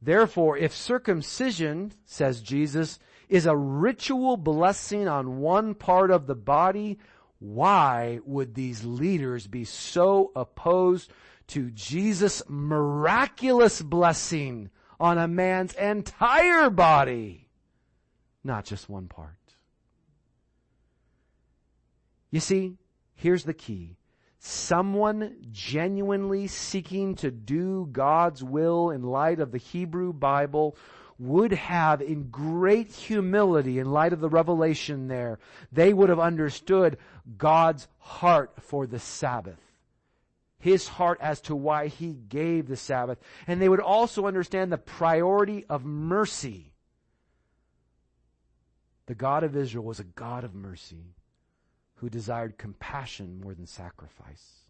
Therefore, 0.00 0.56
if 0.56 0.72
circumcision, 0.72 1.90
says 2.04 2.42
Jesus, 2.42 3.00
is 3.28 3.44
a 3.44 3.56
ritual 3.56 4.36
blessing 4.36 5.08
on 5.08 5.40
one 5.40 5.74
part 5.74 6.12
of 6.12 6.28
the 6.28 6.36
body, 6.36 7.00
why 7.40 8.20
would 8.24 8.54
these 8.54 8.84
leaders 8.84 9.48
be 9.48 9.64
so 9.64 10.30
opposed 10.36 11.10
to 11.48 11.72
Jesus' 11.72 12.40
miraculous 12.48 13.82
blessing 13.82 14.70
on 15.00 15.18
a 15.18 15.26
man's 15.26 15.74
entire 15.74 16.70
body? 16.70 17.48
Not 18.44 18.64
just 18.64 18.88
one 18.88 19.08
part. 19.08 19.39
You 22.30 22.40
see, 22.40 22.76
here's 23.14 23.44
the 23.44 23.54
key. 23.54 23.96
Someone 24.38 25.36
genuinely 25.50 26.46
seeking 26.46 27.14
to 27.16 27.30
do 27.30 27.88
God's 27.92 28.42
will 28.42 28.90
in 28.90 29.02
light 29.02 29.40
of 29.40 29.52
the 29.52 29.58
Hebrew 29.58 30.12
Bible 30.12 30.76
would 31.18 31.52
have 31.52 32.00
in 32.00 32.30
great 32.30 32.90
humility 32.90 33.78
in 33.78 33.92
light 33.92 34.14
of 34.14 34.20
the 34.20 34.28
revelation 34.30 35.08
there, 35.08 35.38
they 35.70 35.92
would 35.92 36.08
have 36.08 36.18
understood 36.18 36.96
God's 37.36 37.86
heart 37.98 38.52
for 38.60 38.86
the 38.86 38.98
Sabbath. 38.98 39.60
His 40.58 40.88
heart 40.88 41.18
as 41.20 41.42
to 41.42 41.54
why 41.54 41.88
He 41.88 42.14
gave 42.14 42.68
the 42.68 42.76
Sabbath. 42.76 43.18
And 43.46 43.60
they 43.60 43.68
would 43.68 43.80
also 43.80 44.26
understand 44.26 44.72
the 44.72 44.78
priority 44.78 45.66
of 45.68 45.84
mercy. 45.84 46.72
The 49.04 49.14
God 49.14 49.44
of 49.44 49.56
Israel 49.56 49.84
was 49.84 50.00
a 50.00 50.04
God 50.04 50.44
of 50.44 50.54
mercy 50.54 51.14
who 52.00 52.08
desired 52.08 52.56
compassion 52.56 53.40
more 53.42 53.52
than 53.54 53.66
sacrifice. 53.66 54.60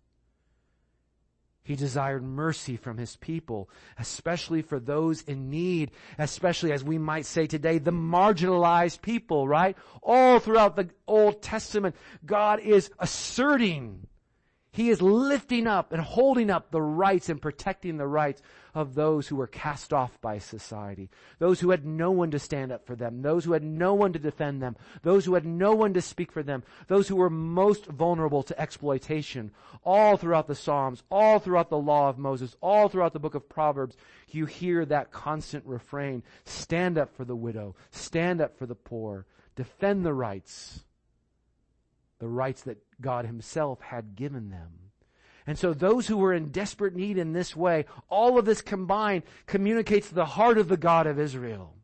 He 1.62 1.76
desired 1.76 2.24
mercy 2.24 2.76
from 2.76 2.98
his 2.98 3.14
people, 3.16 3.70
especially 3.98 4.62
for 4.62 4.80
those 4.80 5.22
in 5.22 5.48
need, 5.48 5.92
especially 6.18 6.72
as 6.72 6.82
we 6.82 6.98
might 6.98 7.26
say 7.26 7.46
today, 7.46 7.78
the 7.78 7.92
marginalized 7.92 9.00
people, 9.00 9.46
right? 9.46 9.76
All 10.02 10.40
throughout 10.40 10.74
the 10.74 10.90
Old 11.06 11.40
Testament, 11.40 11.94
God 12.26 12.58
is 12.58 12.90
asserting 12.98 14.08
he 14.72 14.88
is 14.88 15.02
lifting 15.02 15.66
up 15.66 15.92
and 15.92 16.00
holding 16.00 16.48
up 16.48 16.70
the 16.70 16.80
rights 16.80 17.28
and 17.28 17.42
protecting 17.42 17.96
the 17.96 18.06
rights 18.06 18.40
of 18.72 18.94
those 18.94 19.26
who 19.26 19.34
were 19.34 19.48
cast 19.48 19.92
off 19.92 20.20
by 20.20 20.38
society. 20.38 21.10
Those 21.40 21.58
who 21.58 21.70
had 21.70 21.84
no 21.84 22.12
one 22.12 22.30
to 22.30 22.38
stand 22.38 22.70
up 22.70 22.86
for 22.86 22.94
them. 22.94 23.22
Those 23.22 23.44
who 23.44 23.52
had 23.52 23.64
no 23.64 23.94
one 23.94 24.12
to 24.12 24.20
defend 24.20 24.62
them. 24.62 24.76
Those 25.02 25.24
who 25.24 25.34
had 25.34 25.44
no 25.44 25.74
one 25.74 25.92
to 25.94 26.00
speak 26.00 26.30
for 26.30 26.44
them. 26.44 26.62
Those 26.86 27.08
who 27.08 27.16
were 27.16 27.30
most 27.30 27.86
vulnerable 27.86 28.44
to 28.44 28.60
exploitation. 28.60 29.50
All 29.84 30.16
throughout 30.16 30.46
the 30.46 30.54
Psalms, 30.54 31.02
all 31.10 31.40
throughout 31.40 31.68
the 31.68 31.76
law 31.76 32.08
of 32.08 32.18
Moses, 32.18 32.54
all 32.60 32.88
throughout 32.88 33.12
the 33.12 33.18
book 33.18 33.34
of 33.34 33.48
Proverbs, 33.48 33.96
you 34.28 34.46
hear 34.46 34.84
that 34.84 35.10
constant 35.10 35.66
refrain. 35.66 36.22
Stand 36.44 36.96
up 36.96 37.16
for 37.16 37.24
the 37.24 37.36
widow. 37.36 37.74
Stand 37.90 38.40
up 38.40 38.56
for 38.56 38.66
the 38.66 38.76
poor. 38.76 39.26
Defend 39.56 40.06
the 40.06 40.14
rights 40.14 40.84
the 42.20 42.28
rights 42.28 42.62
that 42.62 42.78
God 43.00 43.26
himself 43.26 43.80
had 43.80 44.14
given 44.14 44.50
them. 44.50 44.68
And 45.46 45.58
so 45.58 45.74
those 45.74 46.06
who 46.06 46.18
were 46.18 46.32
in 46.32 46.52
desperate 46.52 46.94
need 46.94 47.18
in 47.18 47.32
this 47.32 47.56
way, 47.56 47.86
all 48.08 48.38
of 48.38 48.44
this 48.44 48.62
combined 48.62 49.24
communicates 49.46 50.08
the 50.08 50.24
heart 50.24 50.58
of 50.58 50.68
the 50.68 50.76
God 50.76 51.08
of 51.08 51.18
Israel. 51.18 51.74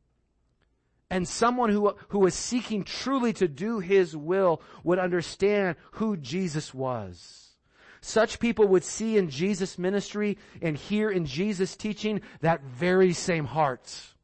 And 1.10 1.26
someone 1.26 1.70
who, 1.70 1.96
who 2.08 2.18
was 2.18 2.34
seeking 2.34 2.84
truly 2.84 3.32
to 3.34 3.48
do 3.48 3.80
his 3.80 4.16
will 4.16 4.60
would 4.84 4.98
understand 4.98 5.76
who 5.92 6.16
Jesus 6.16 6.74
was. 6.74 7.50
Such 8.00 8.38
people 8.38 8.68
would 8.68 8.84
see 8.84 9.16
in 9.16 9.30
Jesus' 9.30 9.78
ministry 9.78 10.38
and 10.60 10.76
hear 10.76 11.10
in 11.10 11.26
Jesus' 11.26 11.76
teaching 11.76 12.20
that 12.40 12.62
very 12.62 13.12
same 13.12 13.46
heart. 13.46 14.14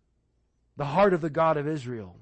The 0.77 0.85
heart 0.85 1.14
of 1.14 1.20
the 1.20 1.31
God 1.31 1.57
of 1.57 1.66
Israel. 1.66 2.16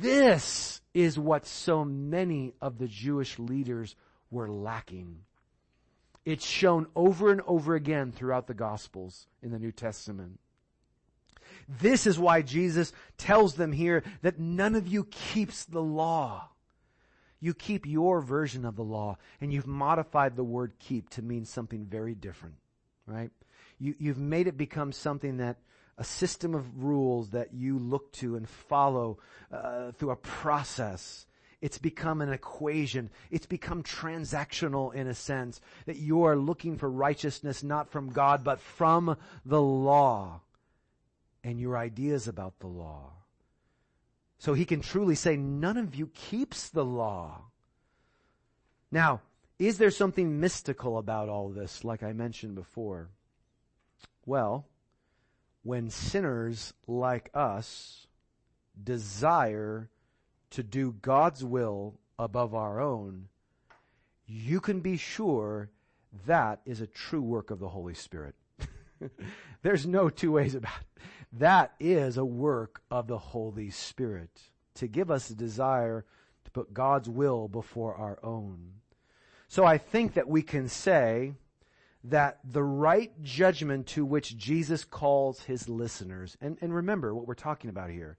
This 0.00 0.80
is 0.92 1.18
what 1.18 1.46
so 1.46 1.84
many 1.84 2.54
of 2.60 2.78
the 2.78 2.88
Jewish 2.88 3.38
leaders 3.38 3.96
were 4.30 4.50
lacking. 4.50 5.20
It's 6.24 6.44
shown 6.44 6.86
over 6.94 7.32
and 7.32 7.40
over 7.46 7.74
again 7.74 8.12
throughout 8.12 8.46
the 8.46 8.54
Gospels 8.54 9.26
in 9.42 9.50
the 9.50 9.58
New 9.58 9.72
Testament. 9.72 10.38
This 11.80 12.06
is 12.06 12.18
why 12.18 12.42
Jesus 12.42 12.92
tells 13.16 13.54
them 13.54 13.72
here 13.72 14.02
that 14.22 14.38
none 14.38 14.74
of 14.74 14.86
you 14.86 15.04
keeps 15.04 15.64
the 15.64 15.82
law. 15.82 16.48
You 17.40 17.54
keep 17.54 17.86
your 17.86 18.20
version 18.20 18.64
of 18.64 18.76
the 18.76 18.84
law 18.84 19.16
and 19.40 19.52
you've 19.52 19.66
modified 19.66 20.36
the 20.36 20.44
word 20.44 20.72
keep 20.78 21.08
to 21.10 21.22
mean 21.22 21.44
something 21.44 21.86
very 21.86 22.14
different, 22.14 22.56
right? 23.06 23.30
You, 23.78 23.94
you've 23.98 24.18
made 24.18 24.48
it 24.48 24.56
become 24.56 24.92
something 24.92 25.38
that 25.38 25.58
a 25.98 26.04
system 26.04 26.54
of 26.54 26.82
rules 26.82 27.30
that 27.30 27.52
you 27.52 27.78
look 27.78 28.12
to 28.12 28.36
and 28.36 28.48
follow 28.48 29.18
uh, 29.52 29.90
through 29.92 30.10
a 30.10 30.16
process. 30.16 31.26
It's 31.60 31.78
become 31.78 32.20
an 32.20 32.32
equation. 32.32 33.10
It's 33.32 33.46
become 33.46 33.82
transactional 33.82 34.94
in 34.94 35.08
a 35.08 35.14
sense 35.14 35.60
that 35.86 35.96
you 35.96 36.22
are 36.22 36.36
looking 36.36 36.78
for 36.78 36.88
righteousness 36.88 37.64
not 37.64 37.90
from 37.90 38.10
God, 38.10 38.44
but 38.44 38.60
from 38.60 39.16
the 39.44 39.60
law 39.60 40.40
and 41.42 41.58
your 41.58 41.76
ideas 41.76 42.28
about 42.28 42.60
the 42.60 42.68
law. 42.68 43.10
So 44.38 44.54
he 44.54 44.64
can 44.64 44.80
truly 44.80 45.16
say, 45.16 45.36
none 45.36 45.76
of 45.76 45.96
you 45.96 46.06
keeps 46.14 46.68
the 46.68 46.84
law. 46.84 47.42
Now, 48.92 49.20
is 49.58 49.78
there 49.78 49.90
something 49.90 50.38
mystical 50.38 50.96
about 50.96 51.28
all 51.28 51.48
this, 51.48 51.82
like 51.82 52.04
I 52.04 52.12
mentioned 52.12 52.54
before? 52.54 53.08
Well, 54.24 54.66
when 55.68 55.90
sinners 55.90 56.72
like 56.86 57.28
us 57.34 58.06
desire 58.82 59.90
to 60.48 60.62
do 60.62 60.92
God's 61.02 61.44
will 61.44 62.00
above 62.18 62.54
our 62.54 62.80
own, 62.80 63.28
you 64.26 64.60
can 64.60 64.80
be 64.80 64.96
sure 64.96 65.68
that 66.26 66.62
is 66.64 66.80
a 66.80 66.86
true 66.86 67.20
work 67.20 67.50
of 67.50 67.58
the 67.58 67.68
Holy 67.68 67.92
Spirit. 67.92 68.34
There's 69.62 69.86
no 69.86 70.08
two 70.08 70.32
ways 70.32 70.54
about 70.54 70.72
it. 70.80 71.02
That 71.34 71.74
is 71.78 72.16
a 72.16 72.24
work 72.24 72.80
of 72.90 73.06
the 73.06 73.18
Holy 73.18 73.68
Spirit 73.68 74.40
to 74.76 74.86
give 74.86 75.10
us 75.10 75.28
a 75.28 75.34
desire 75.34 76.06
to 76.46 76.50
put 76.50 76.72
God's 76.72 77.10
will 77.10 77.46
before 77.46 77.94
our 77.94 78.18
own. 78.22 78.72
So 79.48 79.66
I 79.66 79.76
think 79.76 80.14
that 80.14 80.30
we 80.30 80.40
can 80.40 80.66
say 80.66 81.34
that 82.10 82.38
the 82.44 82.62
right 82.62 83.12
judgment 83.22 83.86
to 83.88 84.04
which 84.04 84.36
Jesus 84.36 84.84
calls 84.84 85.42
his 85.42 85.68
listeners, 85.68 86.36
and, 86.40 86.58
and 86.60 86.74
remember 86.74 87.14
what 87.14 87.26
we're 87.26 87.34
talking 87.34 87.70
about 87.70 87.90
here. 87.90 88.16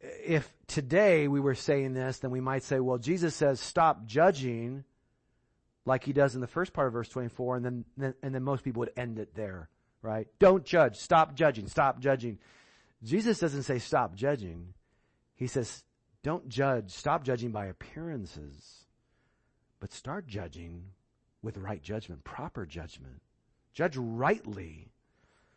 If 0.00 0.52
today 0.66 1.28
we 1.28 1.40
were 1.40 1.54
saying 1.54 1.94
this, 1.94 2.18
then 2.18 2.30
we 2.30 2.40
might 2.40 2.62
say, 2.62 2.80
well, 2.80 2.98
Jesus 2.98 3.34
says 3.34 3.60
stop 3.60 4.06
judging 4.06 4.84
like 5.86 6.04
he 6.04 6.12
does 6.12 6.34
in 6.34 6.40
the 6.40 6.46
first 6.46 6.72
part 6.72 6.86
of 6.86 6.92
verse 6.92 7.08
24, 7.08 7.56
and 7.56 7.64
then, 7.64 7.84
then 7.96 8.14
and 8.22 8.34
then 8.34 8.42
most 8.42 8.64
people 8.64 8.80
would 8.80 8.92
end 8.96 9.18
it 9.18 9.34
there, 9.34 9.68
right? 10.02 10.26
Don't 10.38 10.64
judge, 10.64 10.96
stop 10.96 11.34
judging, 11.34 11.66
stop 11.68 12.00
judging. 12.00 12.38
Jesus 13.02 13.38
doesn't 13.38 13.64
say 13.64 13.78
stop 13.78 14.14
judging. 14.14 14.72
He 15.36 15.46
says, 15.46 15.84
don't 16.22 16.48
judge, 16.48 16.90
stop 16.90 17.22
judging 17.22 17.50
by 17.50 17.66
appearances, 17.66 18.86
but 19.78 19.92
start 19.92 20.26
judging 20.26 20.84
with 21.44 21.58
right 21.58 21.82
judgment, 21.82 22.24
proper 22.24 22.66
judgment. 22.66 23.20
Judge 23.72 23.96
rightly. 23.96 24.90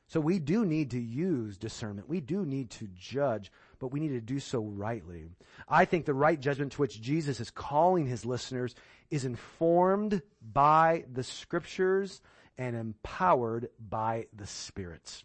So 0.08 0.20
we 0.22 0.40
do 0.40 0.66
need 0.66 0.92
to 0.92 1.00
use 1.00 1.58
discernment. 1.58 2.08
We 2.08 2.22
do 2.22 2.46
need 2.46 2.70
to 2.72 2.88
judge, 2.96 3.52
but 3.80 3.90
we 3.92 4.00
need 4.00 4.10
to 4.10 4.22
do 4.22 4.40
so 4.40 4.62
rightly. 4.62 5.26
I 5.68 5.86
think 5.86 6.06
the 6.06 6.14
right 6.14 6.40
judgment 6.40 6.72
to 6.74 6.82
which 6.82 7.02
Jesus 7.02 7.40
is 7.40 7.52
calling 7.52 8.06
his 8.06 8.26
listeners 8.26 8.74
is 9.12 9.26
informed 9.26 10.22
by 10.42 11.04
the 11.12 11.24
scriptures 11.24 12.22
and 12.58 12.76
empowered 12.76 13.70
by 13.80 14.28
the 14.34 14.48
spirits. 14.48 15.24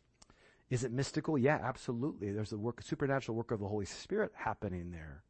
Is 0.68 0.84
it 0.84 0.92
mystical? 0.92 1.38
Yeah, 1.38 1.60
absolutely. 1.62 2.32
There's 2.32 2.52
a 2.52 2.58
work, 2.58 2.82
supernatural 2.82 3.36
work 3.36 3.50
of 3.50 3.60
the 3.60 3.68
Holy 3.68 3.86
Spirit 3.86 4.32
happening 4.34 4.90
there. 4.90 5.22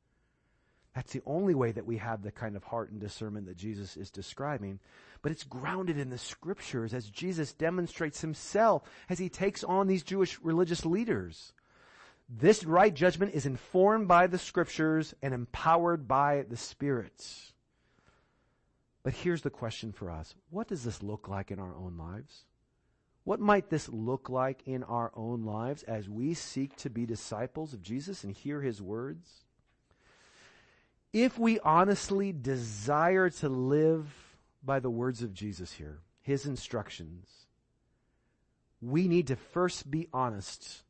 That's 0.94 1.12
the 1.12 1.22
only 1.24 1.54
way 1.54 1.72
that 1.72 1.86
we 1.86 1.96
have 1.98 2.22
the 2.22 2.30
kind 2.30 2.54
of 2.54 2.64
heart 2.64 2.90
and 2.90 3.00
discernment 3.00 3.46
that 3.46 3.56
Jesus 3.56 3.96
is 3.96 4.10
describing. 4.10 4.78
But 5.22 5.32
it's 5.32 5.44
grounded 5.44 5.98
in 5.98 6.10
the 6.10 6.18
scriptures 6.18 6.92
as 6.92 7.08
Jesus 7.08 7.52
demonstrates 7.54 8.20
himself 8.20 8.82
as 9.08 9.18
he 9.18 9.28
takes 9.28 9.64
on 9.64 9.86
these 9.86 10.02
Jewish 10.02 10.38
religious 10.40 10.84
leaders. 10.84 11.54
This 12.28 12.64
right 12.64 12.92
judgment 12.92 13.34
is 13.34 13.46
informed 13.46 14.08
by 14.08 14.26
the 14.26 14.38
scriptures 14.38 15.14
and 15.22 15.32
empowered 15.32 16.06
by 16.06 16.44
the 16.48 16.56
spirits. 16.56 17.52
But 19.02 19.14
here's 19.14 19.42
the 19.42 19.50
question 19.50 19.92
for 19.92 20.10
us. 20.10 20.34
What 20.50 20.68
does 20.68 20.84
this 20.84 21.02
look 21.02 21.28
like 21.28 21.50
in 21.50 21.58
our 21.58 21.74
own 21.74 21.96
lives? 21.96 22.44
What 23.24 23.40
might 23.40 23.70
this 23.70 23.88
look 23.88 24.28
like 24.28 24.62
in 24.66 24.82
our 24.84 25.12
own 25.14 25.44
lives 25.44 25.82
as 25.84 26.08
we 26.08 26.34
seek 26.34 26.76
to 26.76 26.90
be 26.90 27.06
disciples 27.06 27.72
of 27.72 27.82
Jesus 27.82 28.24
and 28.24 28.32
hear 28.32 28.60
his 28.60 28.82
words? 28.82 29.44
If 31.12 31.38
we 31.38 31.60
honestly 31.60 32.32
desire 32.32 33.28
to 33.30 33.48
live 33.48 34.06
by 34.62 34.80
the 34.80 34.90
words 34.90 35.22
of 35.22 35.34
Jesus 35.34 35.72
here, 35.72 35.98
his 36.22 36.46
instructions, 36.46 37.28
we 38.80 39.08
need 39.08 39.26
to 39.28 39.36
first 39.36 39.90
be 39.90 40.08
honest 40.12 40.82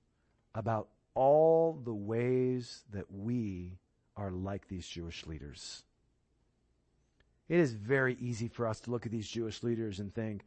about 0.54 0.88
all 1.14 1.78
the 1.84 1.94
ways 1.94 2.84
that 2.92 3.10
we 3.10 3.78
are 4.16 4.30
like 4.30 4.68
these 4.68 4.86
Jewish 4.86 5.26
leaders. 5.26 5.82
It 7.48 7.58
is 7.58 7.72
very 7.72 8.16
easy 8.20 8.48
for 8.48 8.66
us 8.66 8.80
to 8.80 8.90
look 8.90 9.04
at 9.04 9.12
these 9.12 9.28
Jewish 9.28 9.62
leaders 9.62 9.98
and 9.98 10.14
think, 10.14 10.44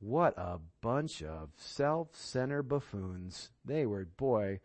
what 0.00 0.38
a 0.38 0.60
bunch 0.80 1.22
of 1.22 1.50
self-centered 1.56 2.62
buffoons. 2.64 3.50
They 3.64 3.84
were, 3.84 4.04
boy, 4.04 4.60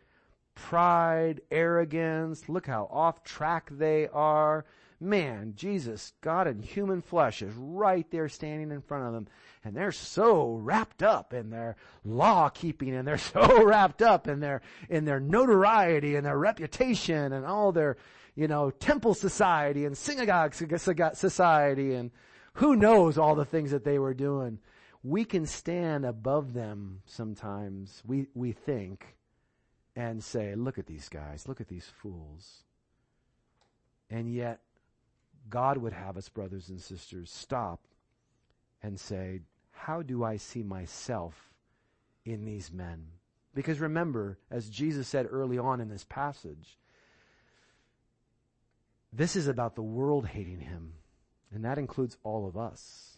pride, 0.54 1.40
arrogance. 1.50 2.48
Look 2.48 2.66
how 2.66 2.88
off 2.90 3.24
track 3.24 3.68
they 3.70 4.08
are. 4.08 4.64
Man, 5.00 5.52
Jesus, 5.56 6.12
God 6.20 6.46
in 6.46 6.62
human 6.62 7.02
flesh 7.02 7.42
is 7.42 7.52
right 7.54 8.08
there 8.10 8.28
standing 8.28 8.70
in 8.70 8.80
front 8.80 9.04
of 9.04 9.12
them. 9.12 9.28
And 9.64 9.76
they're 9.76 9.92
so 9.92 10.54
wrapped 10.54 11.02
up 11.02 11.34
in 11.34 11.50
their 11.50 11.76
law 12.04 12.48
keeping 12.48 12.94
and 12.94 13.06
they're 13.06 13.18
so 13.34 13.64
wrapped 13.64 14.02
up 14.02 14.28
in 14.28 14.40
their, 14.40 14.62
in 14.88 15.04
their 15.04 15.20
notoriety 15.20 16.16
and 16.16 16.24
their 16.24 16.38
reputation 16.38 17.32
and 17.32 17.44
all 17.44 17.72
their, 17.72 17.96
you 18.34 18.48
know, 18.48 18.70
temple 18.70 19.14
society 19.14 19.84
and 19.84 19.96
synagogue 19.96 20.54
society 20.54 21.94
and 21.94 22.10
who 22.54 22.76
knows 22.76 23.18
all 23.18 23.34
the 23.34 23.44
things 23.44 23.72
that 23.72 23.84
they 23.84 23.98
were 23.98 24.14
doing. 24.14 24.58
We 25.02 25.24
can 25.24 25.44
stand 25.44 26.06
above 26.06 26.54
them 26.54 27.02
sometimes, 27.04 28.02
we, 28.06 28.28
we 28.34 28.52
think, 28.52 29.16
and 29.96 30.22
say, 30.22 30.54
look 30.54 30.78
at 30.78 30.86
these 30.86 31.08
guys, 31.08 31.46
look 31.46 31.60
at 31.60 31.68
these 31.68 31.90
fools. 32.02 32.64
And 34.10 34.32
yet, 34.32 34.60
God 35.48 35.78
would 35.78 35.92
have 35.92 36.16
us, 36.16 36.28
brothers 36.28 36.68
and 36.68 36.80
sisters, 36.80 37.30
stop 37.30 37.80
and 38.82 38.98
say, 38.98 39.40
how 39.70 40.02
do 40.02 40.24
I 40.24 40.36
see 40.36 40.62
myself 40.62 41.52
in 42.24 42.44
these 42.44 42.72
men? 42.72 43.06
Because 43.54 43.80
remember, 43.80 44.38
as 44.50 44.68
Jesus 44.68 45.06
said 45.06 45.26
early 45.30 45.58
on 45.58 45.80
in 45.80 45.88
this 45.88 46.04
passage, 46.08 46.78
this 49.12 49.36
is 49.36 49.46
about 49.46 49.76
the 49.76 49.82
world 49.82 50.26
hating 50.26 50.60
him, 50.60 50.94
and 51.52 51.64
that 51.64 51.78
includes 51.78 52.16
all 52.24 52.48
of 52.48 52.56
us. 52.56 53.13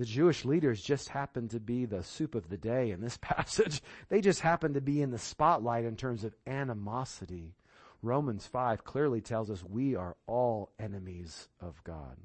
The 0.00 0.06
Jewish 0.06 0.46
leaders 0.46 0.80
just 0.80 1.10
happen 1.10 1.48
to 1.48 1.60
be 1.60 1.84
the 1.84 2.02
soup 2.02 2.34
of 2.34 2.48
the 2.48 2.56
day 2.56 2.90
in 2.90 3.02
this 3.02 3.18
passage. 3.20 3.82
They 4.08 4.22
just 4.22 4.40
happen 4.40 4.72
to 4.72 4.80
be 4.80 5.02
in 5.02 5.10
the 5.10 5.18
spotlight 5.18 5.84
in 5.84 5.94
terms 5.94 6.24
of 6.24 6.34
animosity. 6.46 7.54
Romans 8.00 8.46
5 8.46 8.82
clearly 8.82 9.20
tells 9.20 9.50
us 9.50 9.62
we 9.62 9.94
are 9.96 10.16
all 10.26 10.72
enemies 10.78 11.48
of 11.60 11.84
God. 11.84 12.16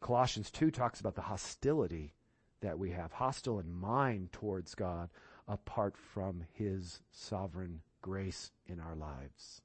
Colossians 0.00 0.52
2 0.52 0.70
talks 0.70 1.00
about 1.00 1.16
the 1.16 1.22
hostility 1.22 2.14
that 2.60 2.78
we 2.78 2.92
have, 2.92 3.10
hostile 3.10 3.58
in 3.58 3.72
mind 3.72 4.30
towards 4.30 4.76
God 4.76 5.10
apart 5.48 5.96
from 5.96 6.44
His 6.52 7.00
sovereign 7.10 7.80
grace 8.00 8.52
in 8.64 8.78
our 8.78 8.94
lives. 8.94 9.60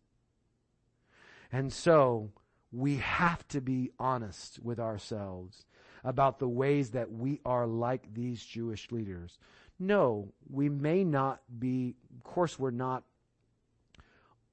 And 1.52 1.72
so, 1.72 2.32
we 2.72 2.98
have 2.98 3.48
to 3.50 3.62
be 3.62 3.92
honest 4.00 4.60
with 4.62 4.80
ourselves 4.80 5.66
about 6.04 6.40
the 6.40 6.48
ways 6.48 6.92
that 6.92 7.12
we 7.12 7.42
are 7.46 7.68
like 7.68 8.14
these 8.14 8.44
Jewish 8.44 8.92
leaders. 8.92 9.38
No, 9.80 10.34
we 10.50 10.70
may 10.70 11.04
not 11.04 11.42
be, 11.60 11.96
of 12.18 12.24
course, 12.24 12.60
we're 12.60 12.72
not 12.72 13.04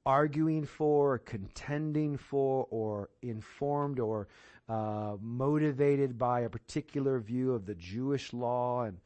arguing 0.05 0.65
for, 0.65 1.19
contending 1.19 2.17
for, 2.17 2.67
or 2.71 3.11
informed 3.23 3.99
or 3.99 4.29
uh, 4.69 5.17
motivated 5.21 6.17
by 6.17 6.41
a 6.41 6.49
particular 6.49 7.19
view 7.19 7.53
of 7.53 7.67
the 7.67 7.75
Jewish 7.75 8.33
law 8.33 8.85
and 8.85 8.99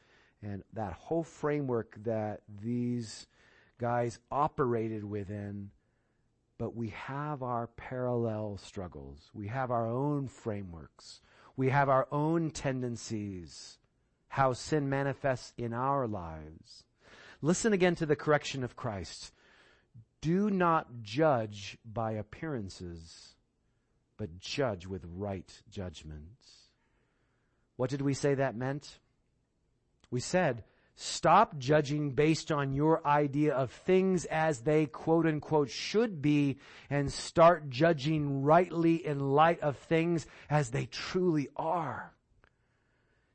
and 0.42 0.62
that 0.73 0.94
whole 0.94 1.23
framework 1.23 1.94
that 2.03 2.40
these 2.62 3.27
guys 3.79 4.18
operated 4.31 5.05
within. 5.05 5.70
But 6.61 6.77
we 6.77 6.90
have 6.90 7.42
our 7.42 7.68
parallel 7.68 8.59
struggles. 8.62 9.31
We 9.33 9.49
have 9.49 9.70
our 9.70 9.88
own 9.88 10.29
frameworks. 10.29 11.23
We 11.57 11.70
have 11.70 11.88
our 11.88 12.07
own 12.12 12.51
tendencies, 12.51 13.79
how 14.29 14.53
sin 14.53 14.90
manifests 14.90 15.55
in 15.57 15.73
our 15.73 16.07
lives. 16.07 16.85
Listen 17.40 17.73
again 17.73 17.94
to 17.94 18.05
the 18.05 18.14
correction 18.14 18.62
of 18.62 18.77
Christ. 18.77 19.33
Do 20.20 20.51
not 20.51 21.01
judge 21.01 21.79
by 21.83 22.12
appearances, 22.12 23.37
but 24.18 24.38
judge 24.38 24.87
with 24.87 25.07
right 25.16 25.51
judgments. 25.70 26.68
What 27.77 27.88
did 27.88 28.03
we 28.03 28.12
say 28.12 28.35
that 28.35 28.55
meant? 28.55 28.99
We 30.11 30.20
said 30.20 30.64
Stop 31.03 31.57
judging 31.57 32.11
based 32.11 32.53
on 32.53 32.75
your 32.75 33.07
idea 33.07 33.55
of 33.55 33.71
things 33.71 34.27
as 34.27 34.61
they 34.61 34.85
quote 34.85 35.25
unquote 35.25 35.71
should 35.71 36.21
be 36.21 36.59
and 36.91 37.11
start 37.11 37.71
judging 37.71 38.43
rightly 38.43 39.07
in 39.07 39.19
light 39.19 39.61
of 39.61 39.79
things 39.79 40.27
as 40.51 40.69
they 40.69 40.85
truly 40.85 41.49
are. 41.57 42.13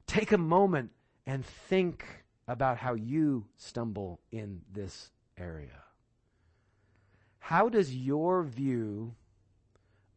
Take 0.05 0.31
a 0.31 0.37
moment 0.37 0.91
and 1.25 1.43
think 1.43 2.05
about 2.47 2.77
how 2.77 2.93
you 2.93 3.47
stumble 3.57 4.19
in 4.31 4.61
this 4.71 5.09
area. 5.35 5.81
How 7.39 7.67
does 7.67 7.95
your 7.95 8.43
view 8.43 9.15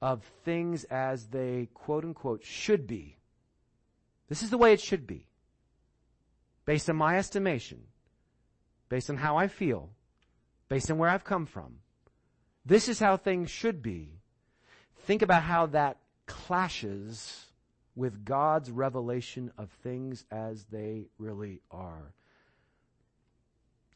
of 0.03 0.23
things 0.45 0.85
as 0.85 1.29
they 1.29 1.71
quote 1.73 2.05
unquote 2.05 2.45
should 2.45 2.87
be? 2.87 3.17
This 4.29 4.43
is 4.43 4.51
the 4.51 4.59
way 4.59 4.75
it 4.75 4.83
should 4.83 5.07
be 5.07 5.28
based 6.69 6.91
on 6.91 6.97
my 6.97 7.17
estimation, 7.17 7.79
based 8.91 9.09
on 9.09 9.17
how 9.17 9.39
I 9.39 9.49
feel, 9.49 9.89
based 10.69 10.91
on 10.91 10.99
where 10.99 11.09
I've 11.09 11.25
come 11.25 11.47
from. 11.47 11.77
This 12.67 12.91
is 12.91 13.01
how 13.01 13.17
things 13.17 13.51
should 13.51 13.81
be. 13.81 14.21
Think 15.07 15.23
about 15.23 15.45
how 15.45 15.65
that 15.69 15.97
clashes 16.27 17.47
with 17.97 18.23
God's 18.23 18.71
revelation 18.71 19.51
of 19.57 19.71
things 19.83 20.27
as 20.31 20.65
they 20.65 21.07
really 21.17 21.63
are. 21.71 22.13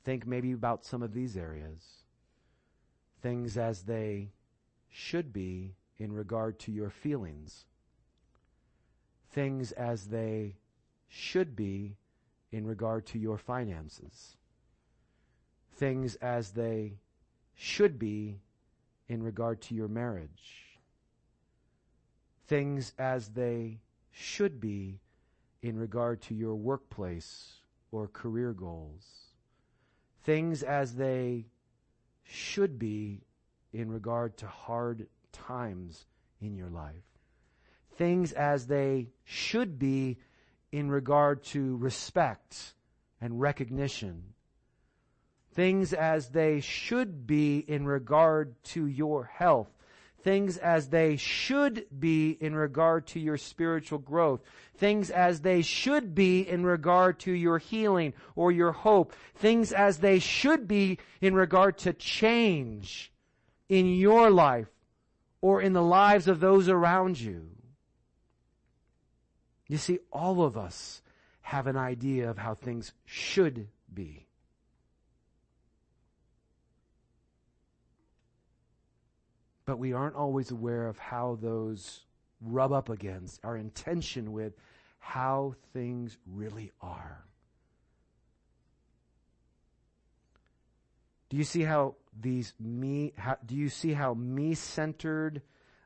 Think 0.03 0.27
maybe 0.27 0.53
about 0.53 0.87
some 0.87 1.03
of 1.03 1.13
these 1.13 1.37
areas. 1.37 1.85
Things 3.21 3.59
as 3.59 3.83
they 3.83 4.31
should 4.89 5.31
be 5.31 5.75
in 5.99 6.11
regard 6.11 6.59
to 6.61 6.73
your 6.73 6.89
feelings. 6.89 7.67
Things 9.31 9.73
as 9.73 10.07
they 10.07 10.57
should 11.11 11.55
be 11.55 11.97
in 12.53 12.67
regard 12.67 13.07
to 13.07 13.19
your 13.19 13.39
finances. 13.39 14.37
Things 15.75 16.15
as 16.17 16.51
they 16.53 16.99
should 17.55 17.99
be 17.99 18.41
in 19.09 19.23
regard 19.23 19.61
to 19.63 19.75
your 19.75 19.89
marriage. 19.89 20.79
Things 22.47 22.93
as 22.99 23.29
they 23.31 23.81
should 24.11 24.61
be 24.61 25.01
in 25.63 25.79
regard 25.79 26.21
to 26.23 26.35
your 26.35 26.55
workplace 26.55 27.55
or 27.91 28.09
career 28.09 28.53
goals. 28.53 29.05
Things 30.23 30.63
as 30.63 30.95
they 30.95 31.47
should 32.25 32.79
be 32.79 33.23
in 33.73 33.91
regard 33.91 34.37
to 34.39 34.47
hard 34.47 35.07
times 35.33 36.07
in 36.41 36.55
your 36.55 36.69
life. 36.69 37.05
Things 37.97 38.33
as 38.33 38.67
they 38.67 39.09
should 39.25 39.79
be 39.79 40.19
in 40.73 40.91
regard 40.91 41.45
to 41.45 41.77
respect 41.77 42.75
and 43.21 43.41
recognition. 43.41 44.25
Things 45.55 45.93
as 45.93 46.31
they 46.31 46.61
should 46.61 47.27
be 47.27 47.59
in 47.59 47.85
regard 47.85 48.55
to 48.65 48.87
your 48.87 49.25
health. 49.25 49.69
Things 50.23 50.57
as 50.57 50.89
they 50.89 51.17
should 51.17 51.87
be 51.99 52.31
in 52.31 52.55
regard 52.55 53.07
to 53.09 53.21
your 53.21 53.37
spiritual 53.37 53.99
growth. 53.99 54.41
Things 54.77 55.11
as 55.11 55.41
they 55.41 55.63
should 55.63 56.15
be 56.15 56.49
in 56.49 56.65
regard 56.65 57.19
to 57.21 57.33
your 57.33 57.59
healing 57.59 58.15
or 58.35 58.53
your 58.53 58.73
hope. 58.73 59.13
Things 59.35 59.73
as 59.73 59.99
they 59.99 60.21
should 60.21 60.67
be 60.67 60.99
in 61.21 61.35
regard 61.35 61.77
to 61.79 61.93
change 61.93 63.13
in 63.69 63.87
your 63.87 64.31
life 64.31 64.69
or 65.41 65.61
in 65.61 65.73
the 65.73 65.83
lives 65.83 66.29
of 66.29 66.41
those 66.41 66.69
around 66.69 67.21
you. 67.21 67.49
You 69.73 69.79
see, 69.79 70.01
all 70.13 70.43
of 70.43 70.59
us 70.59 71.01
have 71.41 71.67
an 71.67 71.79
idea 71.79 72.29
of 72.29 72.37
how 72.37 72.53
things 72.53 72.93
should 73.07 73.69
be. 73.95 74.27
But 79.65 79.79
we 79.79 79.95
aren't 79.95 80.15
always 80.15 80.51
aware 80.51 80.89
of 80.89 80.99
how 80.99 81.39
those 81.41 82.05
rub 82.43 82.71
up 82.71 82.91
against 82.91 83.43
our 83.47 83.57
intention 83.57 84.33
with 84.33 84.53
how 84.99 85.55
things 85.73 86.19
really 86.27 86.71
are. 86.83 87.25
Do 91.31 91.39
you 91.39 91.45
see 91.45 91.63
how 91.63 91.95
these 92.21 92.53
me, 92.61 93.15
how, 93.17 93.39
do 93.47 93.55
you 93.55 93.71
see 93.71 93.95
how 93.95 94.13
me-centered 94.13 95.41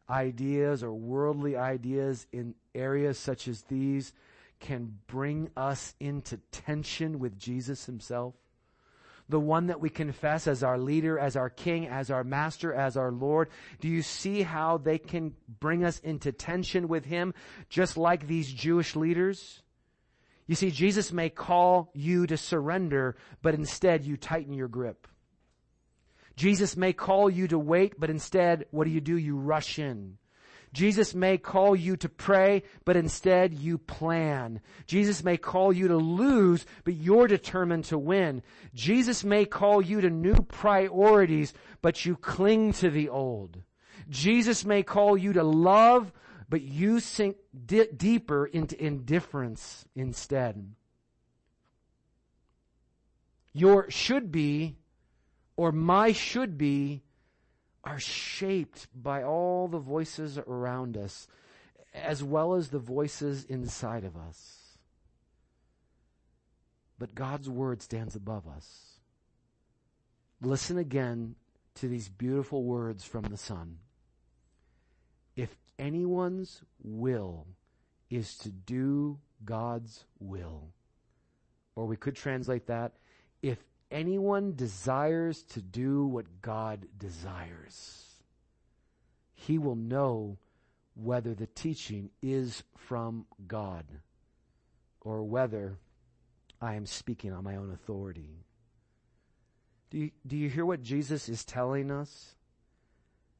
ideas 0.08 0.82
or 0.82 0.92
worldly 0.92 1.56
ideas 1.56 2.26
in 2.32 2.54
areas 2.74 3.18
such 3.18 3.48
as 3.48 3.62
these 3.62 4.12
can 4.60 4.98
bring 5.06 5.50
us 5.56 5.94
into 6.00 6.38
tension 6.50 7.18
with 7.18 7.38
Jesus 7.38 7.86
himself. 7.86 8.34
The 9.28 9.40
one 9.40 9.66
that 9.66 9.80
we 9.80 9.90
confess 9.90 10.46
as 10.46 10.62
our 10.62 10.78
leader, 10.78 11.18
as 11.18 11.36
our 11.36 11.50
king, 11.50 11.88
as 11.88 12.10
our 12.10 12.22
master, 12.22 12.72
as 12.72 12.96
our 12.96 13.10
Lord. 13.10 13.48
Do 13.80 13.88
you 13.88 14.02
see 14.02 14.42
how 14.42 14.78
they 14.78 14.98
can 14.98 15.34
bring 15.60 15.84
us 15.84 15.98
into 15.98 16.30
tension 16.30 16.86
with 16.86 17.04
him 17.04 17.34
just 17.68 17.96
like 17.96 18.26
these 18.28 18.52
Jewish 18.52 18.94
leaders? 18.94 19.62
You 20.46 20.54
see, 20.54 20.70
Jesus 20.70 21.12
may 21.12 21.28
call 21.28 21.90
you 21.92 22.26
to 22.28 22.36
surrender, 22.36 23.16
but 23.42 23.54
instead 23.54 24.04
you 24.04 24.16
tighten 24.16 24.54
your 24.54 24.68
grip. 24.68 25.08
Jesus 26.36 26.76
may 26.76 26.92
call 26.92 27.30
you 27.30 27.48
to 27.48 27.58
wait, 27.58 27.98
but 27.98 28.10
instead, 28.10 28.66
what 28.70 28.84
do 28.84 28.90
you 28.90 29.00
do? 29.00 29.16
You 29.16 29.36
rush 29.36 29.78
in. 29.78 30.18
Jesus 30.72 31.14
may 31.14 31.38
call 31.38 31.74
you 31.74 31.96
to 31.96 32.08
pray, 32.08 32.62
but 32.84 32.96
instead 32.96 33.54
you 33.54 33.78
plan. 33.78 34.60
Jesus 34.86 35.24
may 35.24 35.38
call 35.38 35.72
you 35.72 35.88
to 35.88 35.96
lose, 35.96 36.66
but 36.84 36.94
you're 36.94 37.26
determined 37.26 37.84
to 37.86 37.96
win. 37.96 38.42
Jesus 38.74 39.24
may 39.24 39.46
call 39.46 39.80
you 39.80 40.02
to 40.02 40.10
new 40.10 40.34
priorities, 40.34 41.54
but 41.80 42.04
you 42.04 42.14
cling 42.16 42.74
to 42.74 42.90
the 42.90 43.08
old. 43.08 43.62
Jesus 44.10 44.66
may 44.66 44.82
call 44.82 45.16
you 45.16 45.32
to 45.32 45.42
love, 45.42 46.12
but 46.50 46.60
you 46.60 47.00
sink 47.00 47.36
di- 47.64 47.88
deeper 47.96 48.44
into 48.44 48.78
indifference 48.84 49.86
instead. 49.94 50.74
Your 53.54 53.90
should 53.90 54.30
be 54.30 54.76
or 55.56 55.72
my 55.72 56.12
should 56.12 56.58
be 56.58 57.02
are 57.84 57.98
shaped 57.98 58.88
by 58.94 59.22
all 59.22 59.68
the 59.68 59.78
voices 59.78 60.38
around 60.38 60.96
us 60.96 61.28
as 61.94 62.22
well 62.22 62.54
as 62.54 62.68
the 62.68 62.78
voices 62.78 63.44
inside 63.44 64.04
of 64.04 64.16
us. 64.16 64.78
But 66.98 67.14
God's 67.14 67.48
word 67.48 67.82
stands 67.82 68.16
above 68.16 68.46
us. 68.48 68.98
Listen 70.42 70.78
again 70.78 71.34
to 71.76 71.88
these 71.88 72.08
beautiful 72.08 72.64
words 72.64 73.04
from 73.04 73.24
the 73.24 73.36
Son. 73.36 73.78
If 75.36 75.56
anyone's 75.78 76.62
will 76.82 77.46
is 78.10 78.36
to 78.38 78.50
do 78.50 79.18
God's 79.44 80.04
will, 80.18 80.70
or 81.74 81.86
we 81.86 81.96
could 81.96 82.16
translate 82.16 82.66
that, 82.66 82.92
if 83.42 83.58
anyone 83.90 84.54
desires 84.54 85.42
to 85.42 85.62
do 85.62 86.06
what 86.06 86.42
God 86.42 86.86
desires, 86.98 88.06
he 89.34 89.58
will 89.58 89.76
know 89.76 90.38
whether 90.94 91.34
the 91.34 91.46
teaching 91.46 92.10
is 92.22 92.62
from 92.76 93.26
God 93.46 93.84
or 95.00 95.22
whether 95.22 95.78
I 96.60 96.74
am 96.74 96.86
speaking 96.86 97.32
on 97.32 97.44
my 97.44 97.56
own 97.56 97.70
authority. 97.70 98.44
Do 99.90 99.98
you, 99.98 100.10
do 100.26 100.36
you 100.36 100.48
hear 100.48 100.64
what 100.64 100.82
Jesus 100.82 101.28
is 101.28 101.44
telling 101.44 101.90
us? 101.90 102.34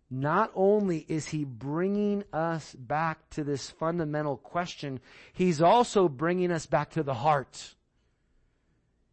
Not 0.09 0.53
only 0.55 1.05
is 1.09 1.29
he 1.29 1.45
bringing 1.45 2.23
us 2.33 2.77
back 2.79 3.29
to 3.31 3.43
this 3.43 3.71
fundamental 3.71 4.37
question, 4.37 5.01
he's 5.33 5.61
also 5.61 6.09
bringing 6.09 6.53
us 6.53 6.67
back 6.67 6.91
to 6.91 7.03
the 7.03 7.15
heart. 7.15 7.75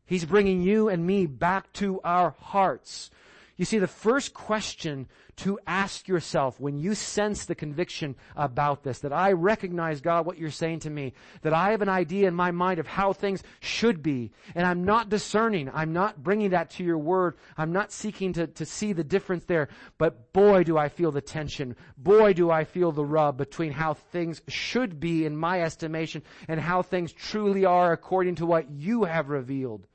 He's 0.06 0.26
bringing 0.26 0.62
you 0.62 0.90
and 0.90 1.06
me 1.06 1.26
back 1.26 1.72
to 1.74 2.02
our 2.02 2.36
hearts. 2.40 3.10
You 3.56 3.66
see, 3.66 3.78
the 3.78 3.88
first 3.88 4.34
question 4.34 5.08
to 5.38 5.60
ask 5.68 6.08
yourself 6.08 6.60
when 6.60 6.80
you 6.80 6.96
sense 6.96 7.46
the 7.46 7.56
conviction 7.56 8.16
about 8.36 8.84
this, 8.84 9.00
that 9.00 9.14
I 9.14 9.32
recognize, 9.32 10.02
God, 10.02 10.26
what 10.26 10.38
you're 10.38 10.50
saying 10.50 10.80
to 10.82 10.90
me, 10.90 11.14
that 11.44 11.54
I 11.54 11.72
have 11.72 11.82
an 11.82 11.90
idea 11.90 12.28
in 12.28 12.34
my 12.34 12.52
mind 12.52 12.80
of 12.80 12.88
how 12.88 13.14
things 13.14 13.44
should 13.60 14.02
be, 14.02 14.32
and 14.56 14.66
I'm 14.66 14.84
not 14.84 15.10
discerning, 15.10 15.70
I'm 15.72 15.94
not 15.94 16.24
bringing 16.24 16.52
that 16.52 16.72
to 16.72 16.84
your 16.84 16.98
word, 16.98 17.36
I'm 17.56 17.72
not 17.72 17.92
seeking 17.92 18.34
to, 18.34 18.48
to 18.48 18.66
see 18.66 18.92
the 18.92 19.04
difference 19.04 19.46
there, 19.46 19.70
but 19.98 20.34
boy 20.34 20.64
do 20.64 20.78
I 20.78 20.90
feel 20.90 21.12
the 21.12 21.22
tension, 21.22 21.76
boy 21.98 22.34
do 22.34 22.50
I 22.50 22.64
feel 22.64 22.92
the 22.92 23.06
rub 23.06 23.38
between 23.38 23.72
how 23.72 23.94
things 23.94 24.42
should 24.48 25.00
be 25.00 25.26
in 25.26 25.38
my 25.38 25.62
estimation 25.62 26.24
and 26.48 26.60
how 26.60 26.82
things 26.82 27.14
truly 27.14 27.66
are 27.66 27.92
according 27.92 28.36
to 28.36 28.46
what 28.46 28.70
you 28.72 29.04
have 29.04 29.30
revealed. 29.30 29.88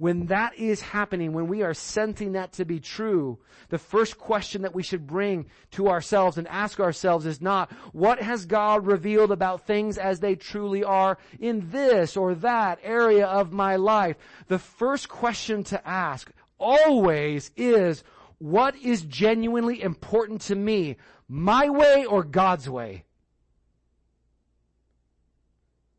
When 0.00 0.28
that 0.28 0.54
is 0.54 0.80
happening, 0.80 1.34
when 1.34 1.46
we 1.46 1.62
are 1.62 1.74
sensing 1.74 2.32
that 2.32 2.52
to 2.52 2.64
be 2.64 2.80
true, 2.80 3.38
the 3.68 3.76
first 3.76 4.16
question 4.16 4.62
that 4.62 4.74
we 4.74 4.82
should 4.82 5.06
bring 5.06 5.50
to 5.72 5.88
ourselves 5.88 6.38
and 6.38 6.48
ask 6.48 6.80
ourselves 6.80 7.26
is 7.26 7.42
not, 7.42 7.70
what 7.92 8.18
has 8.18 8.46
God 8.46 8.86
revealed 8.86 9.30
about 9.30 9.66
things 9.66 9.98
as 9.98 10.18
they 10.18 10.36
truly 10.36 10.82
are 10.82 11.18
in 11.38 11.68
this 11.70 12.16
or 12.16 12.34
that 12.36 12.78
area 12.82 13.26
of 13.26 13.52
my 13.52 13.76
life? 13.76 14.16
The 14.48 14.58
first 14.58 15.10
question 15.10 15.64
to 15.64 15.86
ask 15.86 16.30
always 16.56 17.50
is, 17.54 18.02
what 18.38 18.74
is 18.76 19.02
genuinely 19.02 19.82
important 19.82 20.40
to 20.40 20.54
me? 20.54 20.96
My 21.28 21.68
way 21.68 22.06
or 22.06 22.24
God's 22.24 22.70
way? 22.70 23.04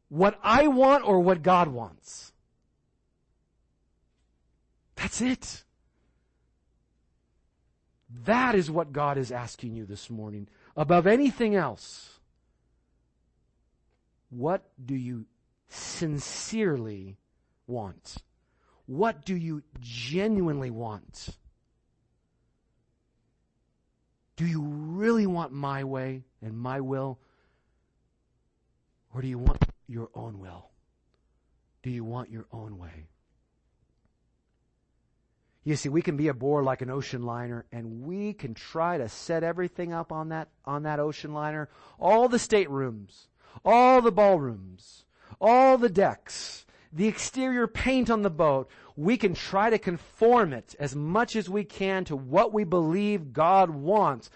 What 0.09 0.39
I 0.41 0.69
want 0.69 1.07
or 1.07 1.19
what 1.19 1.43
God 1.43 1.67
wants? 1.67 2.31
That's 5.02 5.19
it. 5.19 5.63
That 8.25 8.54
is 8.54 8.69
what 8.69 8.93
God 8.93 9.17
is 9.17 9.31
asking 9.31 9.75
you 9.75 9.85
this 9.85 10.12
morning. 10.12 10.47
Above 10.77 11.08
anything 11.08 11.56
else, 11.56 12.19
what 14.29 14.69
do 14.83 14.93
you 14.93 15.25
sincerely 15.69 17.17
want? 17.65 18.17
What 18.85 19.25
do 19.25 19.35
you 19.35 19.63
genuinely 19.79 20.69
want? 20.69 21.29
Do 24.35 24.45
you 24.45 24.62
really 24.62 25.25
want 25.25 25.52
my 25.52 25.83
way 25.83 26.25
and 26.43 26.56
my 26.56 26.79
will? 26.79 27.17
Or 29.15 29.21
do 29.21 29.27
you 29.27 29.39
want 29.39 29.63
your 29.87 30.10
own 30.13 30.39
will? 30.39 30.69
Do 31.81 31.89
you 31.89 32.04
want 32.04 32.29
your 32.29 32.45
own 32.52 32.77
way? 32.77 33.08
You 35.63 35.75
see, 35.75 35.89
we 35.89 36.01
can 36.01 36.17
be 36.17 36.27
a 36.27 36.33
bore 36.33 36.63
like 36.63 36.81
an 36.81 36.89
ocean 36.89 37.23
liner 37.23 37.65
and 37.71 38.01
we 38.03 38.33
can 38.33 38.55
try 38.55 38.97
to 38.97 39.07
set 39.07 39.43
everything 39.43 39.93
up 39.93 40.12
on 40.12 40.29
that, 40.29 40.49
on 40.65 40.83
that 40.83 40.99
ocean 40.99 41.33
liner. 41.33 41.69
All 41.99 42.27
the 42.27 42.39
staterooms, 42.39 43.27
all 43.63 44.01
the 44.01 44.12
ballrooms, 44.12 45.05
all 45.39 45.77
the 45.77 45.89
decks, 45.89 46.65
the 46.91 47.07
exterior 47.07 47.67
paint 47.67 48.09
on 48.09 48.23
the 48.23 48.29
boat, 48.31 48.69
we 48.95 49.17
can 49.17 49.35
try 49.35 49.69
to 49.69 49.77
conform 49.77 50.51
it 50.51 50.75
as 50.79 50.95
much 50.95 51.35
as 51.35 51.47
we 51.47 51.63
can 51.63 52.05
to 52.05 52.15
what 52.15 52.51
we 52.51 52.63
believe 52.63 53.31
God 53.31 53.69
wants. 53.69 54.31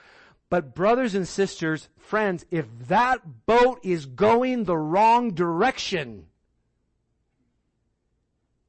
But 0.49 0.75
brothers 0.75 1.15
and 1.15 1.27
sisters, 1.27 1.89
friends, 1.97 2.45
if 2.51 2.67
that 2.87 3.45
boat 3.47 3.79
is 3.83 4.05
going 4.05 4.63
the 4.63 4.77
wrong 4.77 5.31
direction, 5.31 6.27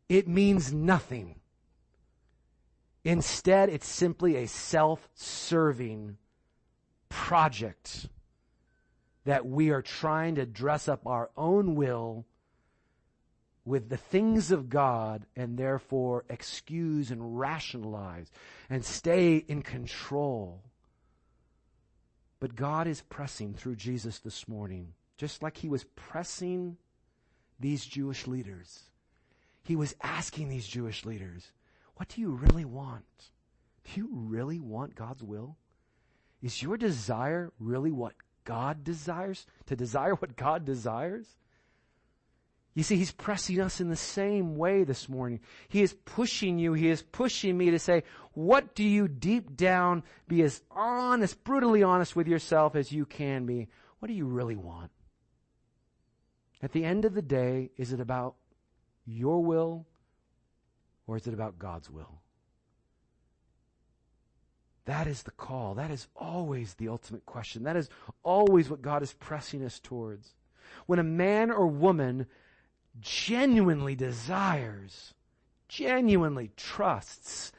it 0.09 0.26
means 0.26 0.72
nothing. 0.72 1.36
Instead, 3.07 3.68
it's 3.68 3.86
simply 3.86 4.34
a 4.34 4.48
self-serving 4.48 6.16
project 7.09 8.09
that 9.24 9.46
we 9.46 9.70
are 9.70 9.80
trying 9.80 10.34
to 10.34 10.44
dress 10.44 10.88
up 10.88 11.07
our 11.07 11.30
own 11.36 11.76
will 11.76 12.26
with 13.64 13.90
the 13.90 13.96
things 13.96 14.50
of 14.50 14.68
God 14.68 15.24
and 15.36 15.57
therefore 15.57 16.24
excuse 16.28 17.12
and 17.12 17.38
rationalize 17.38 18.28
and 18.68 18.84
stay 18.84 19.36
in 19.36 19.62
control. 19.62 20.61
But 22.40 22.57
God 22.57 22.88
is 22.88 23.02
pressing 23.02 23.54
through 23.54 23.76
Jesus 23.76 24.18
this 24.18 24.48
morning, 24.48 24.94
just 25.16 25.44
like 25.44 25.59
he 25.59 25.68
was 25.68 25.84
pressing 25.94 26.76
these 27.61 27.86
Jewish 27.86 28.26
leaders. 28.26 28.80
He 29.62 29.76
was 29.76 29.94
asking 30.02 30.48
these 30.48 30.66
Jewish 30.66 31.04
leaders, 31.04 31.52
what 31.97 32.09
do 32.09 32.20
you 32.20 32.30
really 32.30 32.64
want? 32.64 33.05
Do 33.84 34.01
you 34.01 34.09
really 34.12 34.61
want 34.61 34.94
God's 34.94 35.22
will? 35.22 35.57
Is 36.42 36.62
your 36.62 36.76
desire 36.76 37.53
really 37.59 37.90
what 37.90 38.14
God 38.44 38.84
desires? 38.84 39.47
To 39.66 39.76
desire 39.76 40.14
what 40.14 40.36
God 40.36 40.64
desires? 40.64 41.26
You 42.74 42.82
see, 42.82 42.97
He's 42.97 43.12
pressing 43.12 43.61
us 43.61 43.80
in 43.80 43.88
the 43.88 43.97
same 43.97 44.57
way 44.57 44.84
this 44.84 45.09
morning. 45.09 45.40
He 45.68 45.80
is 45.80 45.94
pushing 45.94 46.59
you, 46.59 46.74
He 46.74 46.90
is 46.90 47.03
pushing 47.03 47.57
me 47.57 47.70
to 47.70 47.78
say, 47.78 48.03
what 48.34 48.74
do 48.74 48.84
you 48.84 49.09
deep 49.09 49.57
down 49.57 50.03
be 50.28 50.42
as 50.42 50.61
honest, 50.70 51.42
brutally 51.42 51.82
honest 51.82 52.14
with 52.14 52.28
yourself 52.28 52.76
as 52.76 52.92
you 52.92 53.07
can 53.07 53.47
be? 53.47 53.68
What 53.99 54.09
do 54.09 54.14
you 54.14 54.26
really 54.26 54.57
want? 54.57 54.90
At 56.62 56.72
the 56.72 56.84
end 56.84 57.07
of 57.07 57.14
the 57.14 57.22
day, 57.22 57.70
is 57.78 57.94
it 57.94 58.01
about 58.01 58.34
your 59.07 59.42
will 59.42 59.86
or 61.07 61.16
is 61.16 61.26
it 61.26 61.34
about 61.34 61.59
God's 61.59 61.90
will? 61.90 62.20
That 64.86 65.07
is 65.09 65.24
the 65.24 65.32
call. 65.32 65.74
That 65.74 65.90
is 65.90 66.07
always 66.16 66.74
the 66.74 66.88
ultimate 66.88 67.26
question. 67.26 67.64
That 67.64 67.76
is 67.76 67.88
always 68.22 68.70
what 68.70 68.82
God 68.82 69.02
is 69.02 69.12
pressing 69.12 69.64
us 69.64 69.80
towards. 69.80 70.34
When 70.86 71.00
a 71.00 71.04
man 71.04 71.50
or 71.50 71.66
woman 71.66 72.26
genuinely 73.00 73.96
desires, 73.96 75.12
genuinely 75.68 76.52
trusts, 76.57 77.52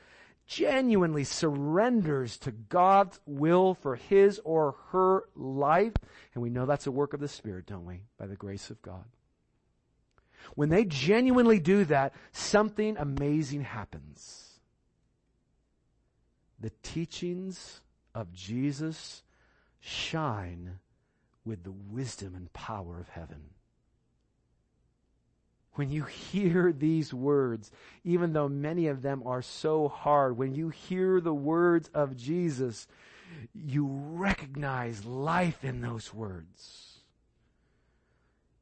genuinely 0.45 1.25
surrenders 1.25 2.37
to 2.37 2.51
God's 2.51 3.19
will 3.25 3.73
for 3.73 3.97
his 3.97 4.39
or 4.45 4.75
her 4.91 5.25
life. 5.35 5.93
And 6.33 6.41
we 6.41 6.49
know 6.49 6.65
that's 6.65 6.87
a 6.87 6.91
work 6.91 7.13
of 7.13 7.19
the 7.19 7.27
Spirit, 7.27 7.65
don't 7.65 7.85
we? 7.85 8.03
By 8.17 8.27
the 8.27 8.37
grace 8.37 8.69
of 8.69 8.81
God. 8.81 9.03
When 10.55 10.69
they 10.69 10.85
genuinely 10.85 11.59
do 11.59 11.85
that, 11.85 12.13
something 12.31 12.97
amazing 12.97 13.61
happens. 13.61 14.59
The 16.59 16.71
teachings 16.81 17.81
of 18.15 18.33
Jesus 18.33 19.23
shine 19.79 20.79
with 21.45 21.63
the 21.63 21.71
wisdom 21.71 22.35
and 22.35 22.51
power 22.51 22.99
of 22.99 23.09
heaven 23.09 23.51
when 25.77 25.91
you 25.91 26.03
hear 26.05 26.73
these 26.73 27.13
words, 27.13 27.71
even 28.03 28.33
though 28.33 28.49
many 28.49 28.87
of 28.87 29.03
them 29.03 29.21
are 29.25 29.43
so 29.43 29.87
hard, 29.87 30.35
when 30.35 30.55
you 30.55 30.69
hear 30.69 31.21
the 31.21 31.33
words 31.33 31.89
of 31.93 32.17
Jesus, 32.17 32.87
you 33.53 33.87
recognize 33.87 35.05
life 35.05 35.63
in 35.63 35.81
those 35.81 36.13
words. 36.13 36.96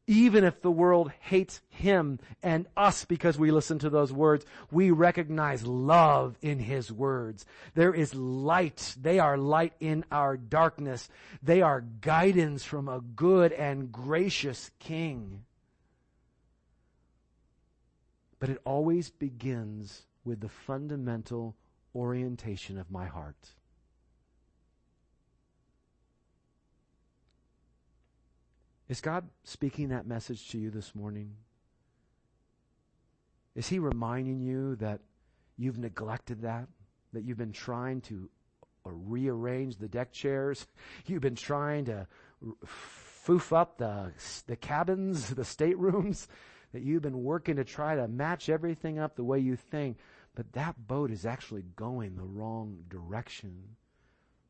Even 0.08 0.44
if 0.44 0.62
the 0.62 0.72
world 0.72 1.12
hates 1.20 1.62
him 1.68 2.20
and 2.44 2.68
us 2.78 3.06
because 3.06 3.40
we 3.40 3.50
listen 3.50 3.80
to 3.80 3.90
those 3.90 4.14
words, 4.14 4.46
we 4.70 4.92
recognize 4.92 5.66
love 5.66 6.38
in 6.44 6.60
his 6.60 6.92
words. 6.92 7.44
There 7.74 7.94
is 7.94 8.14
light. 8.14 8.96
They 9.02 9.18
are 9.18 9.36
light 9.36 9.74
in 9.80 10.06
our 10.12 10.38
darkness. 10.38 11.10
They 11.42 11.64
are 11.64 11.82
guidance 12.02 12.64
from 12.64 12.88
a 12.88 13.02
good 13.02 13.52
and 13.52 13.92
gracious 13.92 14.70
king. 14.78 15.44
But 18.38 18.50
it 18.50 18.62
always 18.64 19.10
begins 19.10 20.04
with 20.24 20.42
the 20.42 20.50
fundamental 20.50 21.56
orientation 21.96 22.78
of 22.78 22.92
my 22.92 23.08
heart. 23.08 23.56
Is 28.88 29.02
God 29.02 29.28
speaking 29.44 29.90
that 29.90 30.06
message 30.06 30.50
to 30.50 30.58
you 30.58 30.70
this 30.70 30.94
morning? 30.94 31.36
Is 33.56 33.68
He 33.68 33.80
reminding 33.80 34.42
you 34.42 34.76
that 34.78 35.00
you've 35.58 35.80
neglected 35.80 36.42
that? 36.44 36.68
That 37.14 37.24
you've 37.24 37.38
been 37.38 37.52
trying 37.52 38.02
to 38.02 38.30
uh, 38.86 38.92
rearrange 38.92 39.78
the 39.78 39.88
deck 39.88 40.12
chairs? 40.12 40.68
You've 41.06 41.22
been 41.22 41.36
trying 41.36 41.86
to 41.86 42.08
foof 42.66 43.56
up 43.56 43.78
the, 43.78 44.12
the 44.48 44.58
cabins, 44.58 45.30
the 45.36 45.46
staterooms? 45.46 46.28
that 46.76 46.84
you've 46.84 47.02
been 47.02 47.24
working 47.24 47.56
to 47.56 47.64
try 47.64 47.96
to 47.96 48.06
match 48.06 48.50
everything 48.50 49.00
up 49.00 49.16
the 49.16 49.24
way 49.24 49.40
you 49.40 49.56
think, 49.56 49.98
but 50.36 50.52
that 50.52 50.76
boat 50.90 51.10
is 51.10 51.26
actually 51.26 51.64
going 51.78 52.18
the 52.18 52.24
wrong 52.24 52.80
direction 52.90 53.78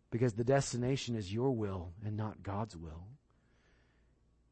because 0.10 0.34
the 0.34 0.44
destination 0.44 1.16
is 1.16 1.32
your 1.32 1.52
will 1.52 1.92
and 2.04 2.18
not 2.18 2.42
God's 2.42 2.76
will. 2.76 3.06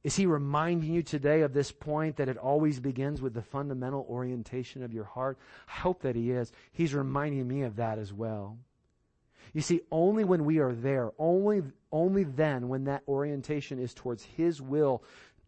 Is 0.03 0.17
he 0.17 0.25
reminding 0.25 0.93
you 0.93 1.01
today 1.01 1.41
of 1.41 1.53
this 1.53 1.71
point 1.71 2.17
that 2.17 2.27
it 2.27 2.37
always 2.37 2.79
begins 2.79 3.21
with 3.21 3.33
the 3.33 3.41
fundamental 3.41 4.05
orientation 4.09 4.83
of 4.83 4.93
your 4.93 5.05
heart? 5.05 5.37
I 5.67 5.79
hope 5.79 6.01
that 6.01 6.15
he 6.15 6.31
is. 6.31 6.51
He's 6.73 6.93
reminding 6.93 7.47
me 7.47 7.61
of 7.61 7.77
that 7.77 7.97
as 7.97 8.11
well. 8.11 8.57
You 9.53 9.61
see, 9.61 9.81
only 9.91 10.23
when 10.23 10.45
we 10.45 10.59
are 10.59 10.73
there, 10.73 11.11
only, 11.17 11.61
only 11.91 12.23
then 12.23 12.67
when 12.67 12.85
that 12.85 13.03
orientation 13.07 13.79
is 13.79 13.93
towards 13.93 14.23
his 14.23 14.61
will, 14.61 15.03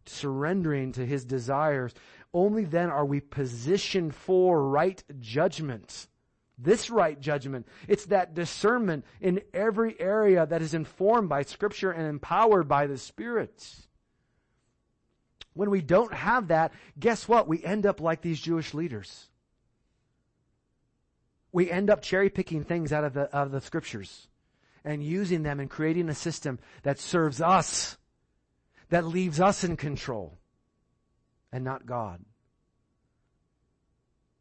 surrendering 0.06 0.92
to 0.94 1.06
his 1.06 1.26
desires, 1.26 1.94
only 2.34 2.64
then 2.64 2.90
are 2.90 3.06
we 3.06 3.20
positioned 3.20 4.14
for 4.14 4.70
right 4.70 5.04
judgment. 5.20 6.08
This 6.58 6.90
right 6.90 7.20
judgment. 7.20 7.68
It's 7.88 8.06
that 8.06 8.34
discernment 8.34 9.04
in 9.20 9.42
every 9.54 10.00
area 10.00 10.46
that 10.46 10.62
is 10.62 10.74
informed 10.74 11.28
by 11.28 11.42
scripture 11.42 11.92
and 11.92 12.08
empowered 12.08 12.68
by 12.68 12.88
the 12.88 12.98
Spirit. 12.98 13.88
When 15.56 15.72
we 15.72 15.82
don't 15.82 16.14
have 16.14 16.50
that, 16.50 16.74
guess 17.00 17.28
what? 17.28 17.48
We 17.48 17.64
end 17.64 17.86
up 17.86 18.00
like 18.00 18.22
these 18.22 18.40
Jewish 18.40 18.74
leaders. 18.74 19.28
We 21.52 21.72
end 21.72 21.90
up 21.90 22.02
cherry 22.02 22.30
picking 22.30 22.64
things 22.64 22.94
out 22.94 23.06
of 23.06 23.14
the, 23.14 23.36
out 23.36 23.48
of 23.48 23.52
the 23.52 23.62
scriptures 23.62 24.28
and 24.84 25.02
using 25.02 25.44
them 25.44 25.60
and 25.60 25.70
creating 25.70 26.10
a 26.10 26.16
system 26.16 26.60
that 26.84 27.00
serves 27.00 27.42
us 27.42 27.98
that 28.90 29.06
leaves 29.06 29.40
us 29.40 29.64
in 29.64 29.78
control 29.78 30.38
and 31.52 31.64
not 31.64 31.86
God. 31.86 32.24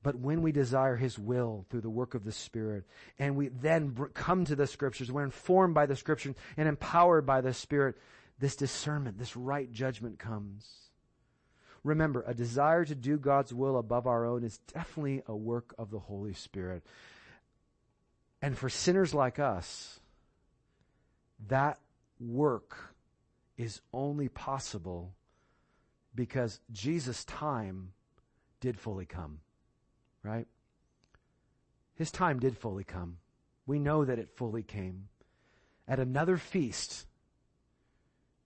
But 0.02 0.16
when 0.16 0.42
we 0.42 0.52
desire 0.52 0.96
His 0.96 1.18
will 1.18 1.64
through 1.70 1.80
the 1.80 1.88
work 1.88 2.14
of 2.14 2.24
the 2.24 2.32
Spirit, 2.32 2.84
and 3.18 3.36
we 3.36 3.48
then 3.48 3.96
come 4.12 4.44
to 4.44 4.54
the 4.54 4.66
Scriptures, 4.66 5.10
we're 5.10 5.24
informed 5.24 5.74
by 5.74 5.86
the 5.86 5.96
Scriptures 5.96 6.34
and 6.58 6.68
empowered 6.68 7.24
by 7.24 7.40
the 7.40 7.54
Spirit, 7.54 7.96
this 8.38 8.54
discernment, 8.54 9.18
this 9.18 9.34
right 9.34 9.72
judgment 9.72 10.18
comes. 10.18 10.83
Remember, 11.84 12.24
a 12.26 12.34
desire 12.34 12.84
to 12.86 12.94
do 12.94 13.18
God's 13.18 13.52
will 13.52 13.76
above 13.76 14.06
our 14.06 14.24
own 14.24 14.42
is 14.42 14.58
definitely 14.72 15.22
a 15.26 15.36
work 15.36 15.74
of 15.78 15.90
the 15.90 15.98
Holy 15.98 16.32
Spirit. 16.32 16.82
And 18.40 18.56
for 18.56 18.70
sinners 18.70 19.12
like 19.12 19.38
us, 19.38 20.00
that 21.48 21.78
work 22.18 22.94
is 23.58 23.82
only 23.92 24.28
possible 24.28 25.14
because 26.14 26.60
Jesus' 26.72 27.24
time 27.24 27.92
did 28.60 28.78
fully 28.78 29.04
come. 29.04 29.40
Right? 30.22 30.46
His 31.96 32.10
time 32.10 32.38
did 32.38 32.56
fully 32.56 32.84
come. 32.84 33.18
We 33.66 33.78
know 33.78 34.06
that 34.06 34.18
it 34.18 34.30
fully 34.36 34.62
came. 34.62 35.08
At 35.86 36.00
another 36.00 36.38
feast, 36.38 37.06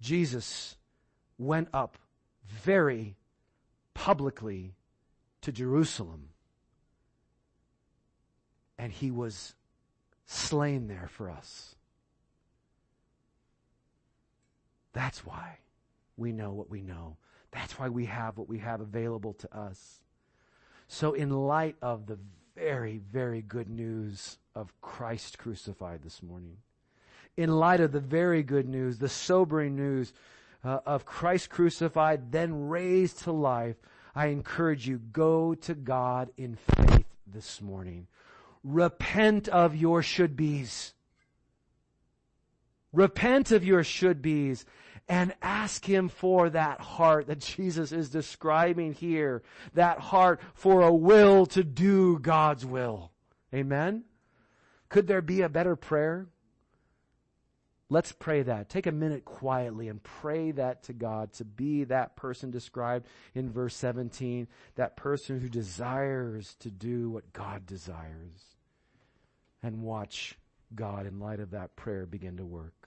Jesus 0.01 0.77
went 1.39 1.69
up 1.73 1.99
very 2.49 3.17
publicly 3.99 4.75
to 5.41 5.51
Jerusalem. 5.51 6.29
And 8.79 8.93
he 8.93 9.11
was 9.11 9.55
slain 10.25 10.87
there 10.87 11.09
for 11.11 11.29
us. 11.29 11.75
That's 14.93 15.27
why. 15.27 15.59
we 16.17 16.33
know 16.33 16.53
what 16.53 16.71
we 16.71 16.83
know. 16.83 17.17
That's 17.51 17.79
why 17.79 17.89
we 17.89 18.05
have 18.07 18.37
what 18.39 18.49
we 18.49 18.59
have 18.59 18.81
available 18.81 19.33
to 19.35 19.57
us. 19.57 20.01
So 20.87 21.13
in 21.15 21.31
light 21.31 21.77
of 21.81 22.07
the 22.07 22.19
very, 22.57 23.01
very 23.11 23.43
good 23.43 23.69
news 23.69 24.39
of 24.55 24.73
Christ 24.81 25.39
crucified 25.39 26.03
this 26.03 26.23
morning, 26.23 26.59
in 27.37 27.51
light 27.51 27.81
of 27.81 27.93
the 27.93 28.01
very 28.01 28.43
good 28.43 28.69
news, 28.69 28.99
the 28.99 29.09
sobering 29.09 29.77
news 29.77 30.13
uh, 30.65 30.81
of 30.87 31.05
Christ 31.05 31.51
crucified, 31.51 32.33
then 32.33 32.69
raised 32.69 33.21
to 33.21 33.33
life, 33.33 33.77
I 34.15 34.27
encourage 34.27 34.89
you, 34.89 34.99
go 34.99 35.55
to 35.55 35.75
God 35.75 36.31
in 36.37 36.57
faith 36.57 37.07
this 37.27 37.61
morning. 37.61 38.07
Repent 38.65 39.49
of 39.49 39.77
your 39.77 40.03
should 40.03 40.37
be's. 40.37 40.95
Repent 42.93 43.53
of 43.53 43.65
your 43.65 43.85
should 43.85 44.21
be's 44.21 44.65
and 45.09 45.35
ask 45.41 45.85
Him 45.85 46.09
for 46.09 46.51
that 46.51 46.81
heart 46.81 47.29
that 47.29 47.41
Jesus 47.41 47.93
is 47.93 48.11
describing 48.11 48.93
here. 48.93 49.43
That 49.75 50.01
heart 50.01 50.41
for 50.55 50.83
a 50.83 50.93
will 50.93 51.47
to 51.47 51.63
do 51.65 52.19
God's 52.19 52.67
will. 52.67 53.13
Amen? 53.55 54.05
Could 54.89 55.07
there 55.07 55.23
be 55.23 55.43
a 55.43 55.49
better 55.49 55.77
prayer? 55.77 56.27
Let's 57.91 58.13
pray 58.13 58.43
that. 58.43 58.69
Take 58.69 58.87
a 58.87 58.93
minute 58.93 59.25
quietly 59.25 59.89
and 59.89 60.03
pray 60.03 60.51
that 60.53 60.83
to 60.85 60.93
God 60.93 61.33
to 61.35 61.45
be 61.45 61.85
that 61.85 62.17
person 62.17 62.51
described 62.51 63.07
in 63.35 63.51
verse 63.51 63.75
17, 63.77 64.47
that 64.75 64.97
person 64.97 65.41
who 65.41 65.49
desires 65.49 66.55
to 66.61 66.71
do 66.71 67.09
what 67.11 67.33
God 67.33 67.65
desires. 67.67 68.57
And 69.63 69.83
watch 69.83 70.39
God, 70.75 71.07
in 71.07 71.19
light 71.19 71.41
of 71.41 71.53
that 71.53 71.77
prayer, 71.77 72.05
begin 72.05 72.37
to 72.37 72.45
work. 72.45 72.78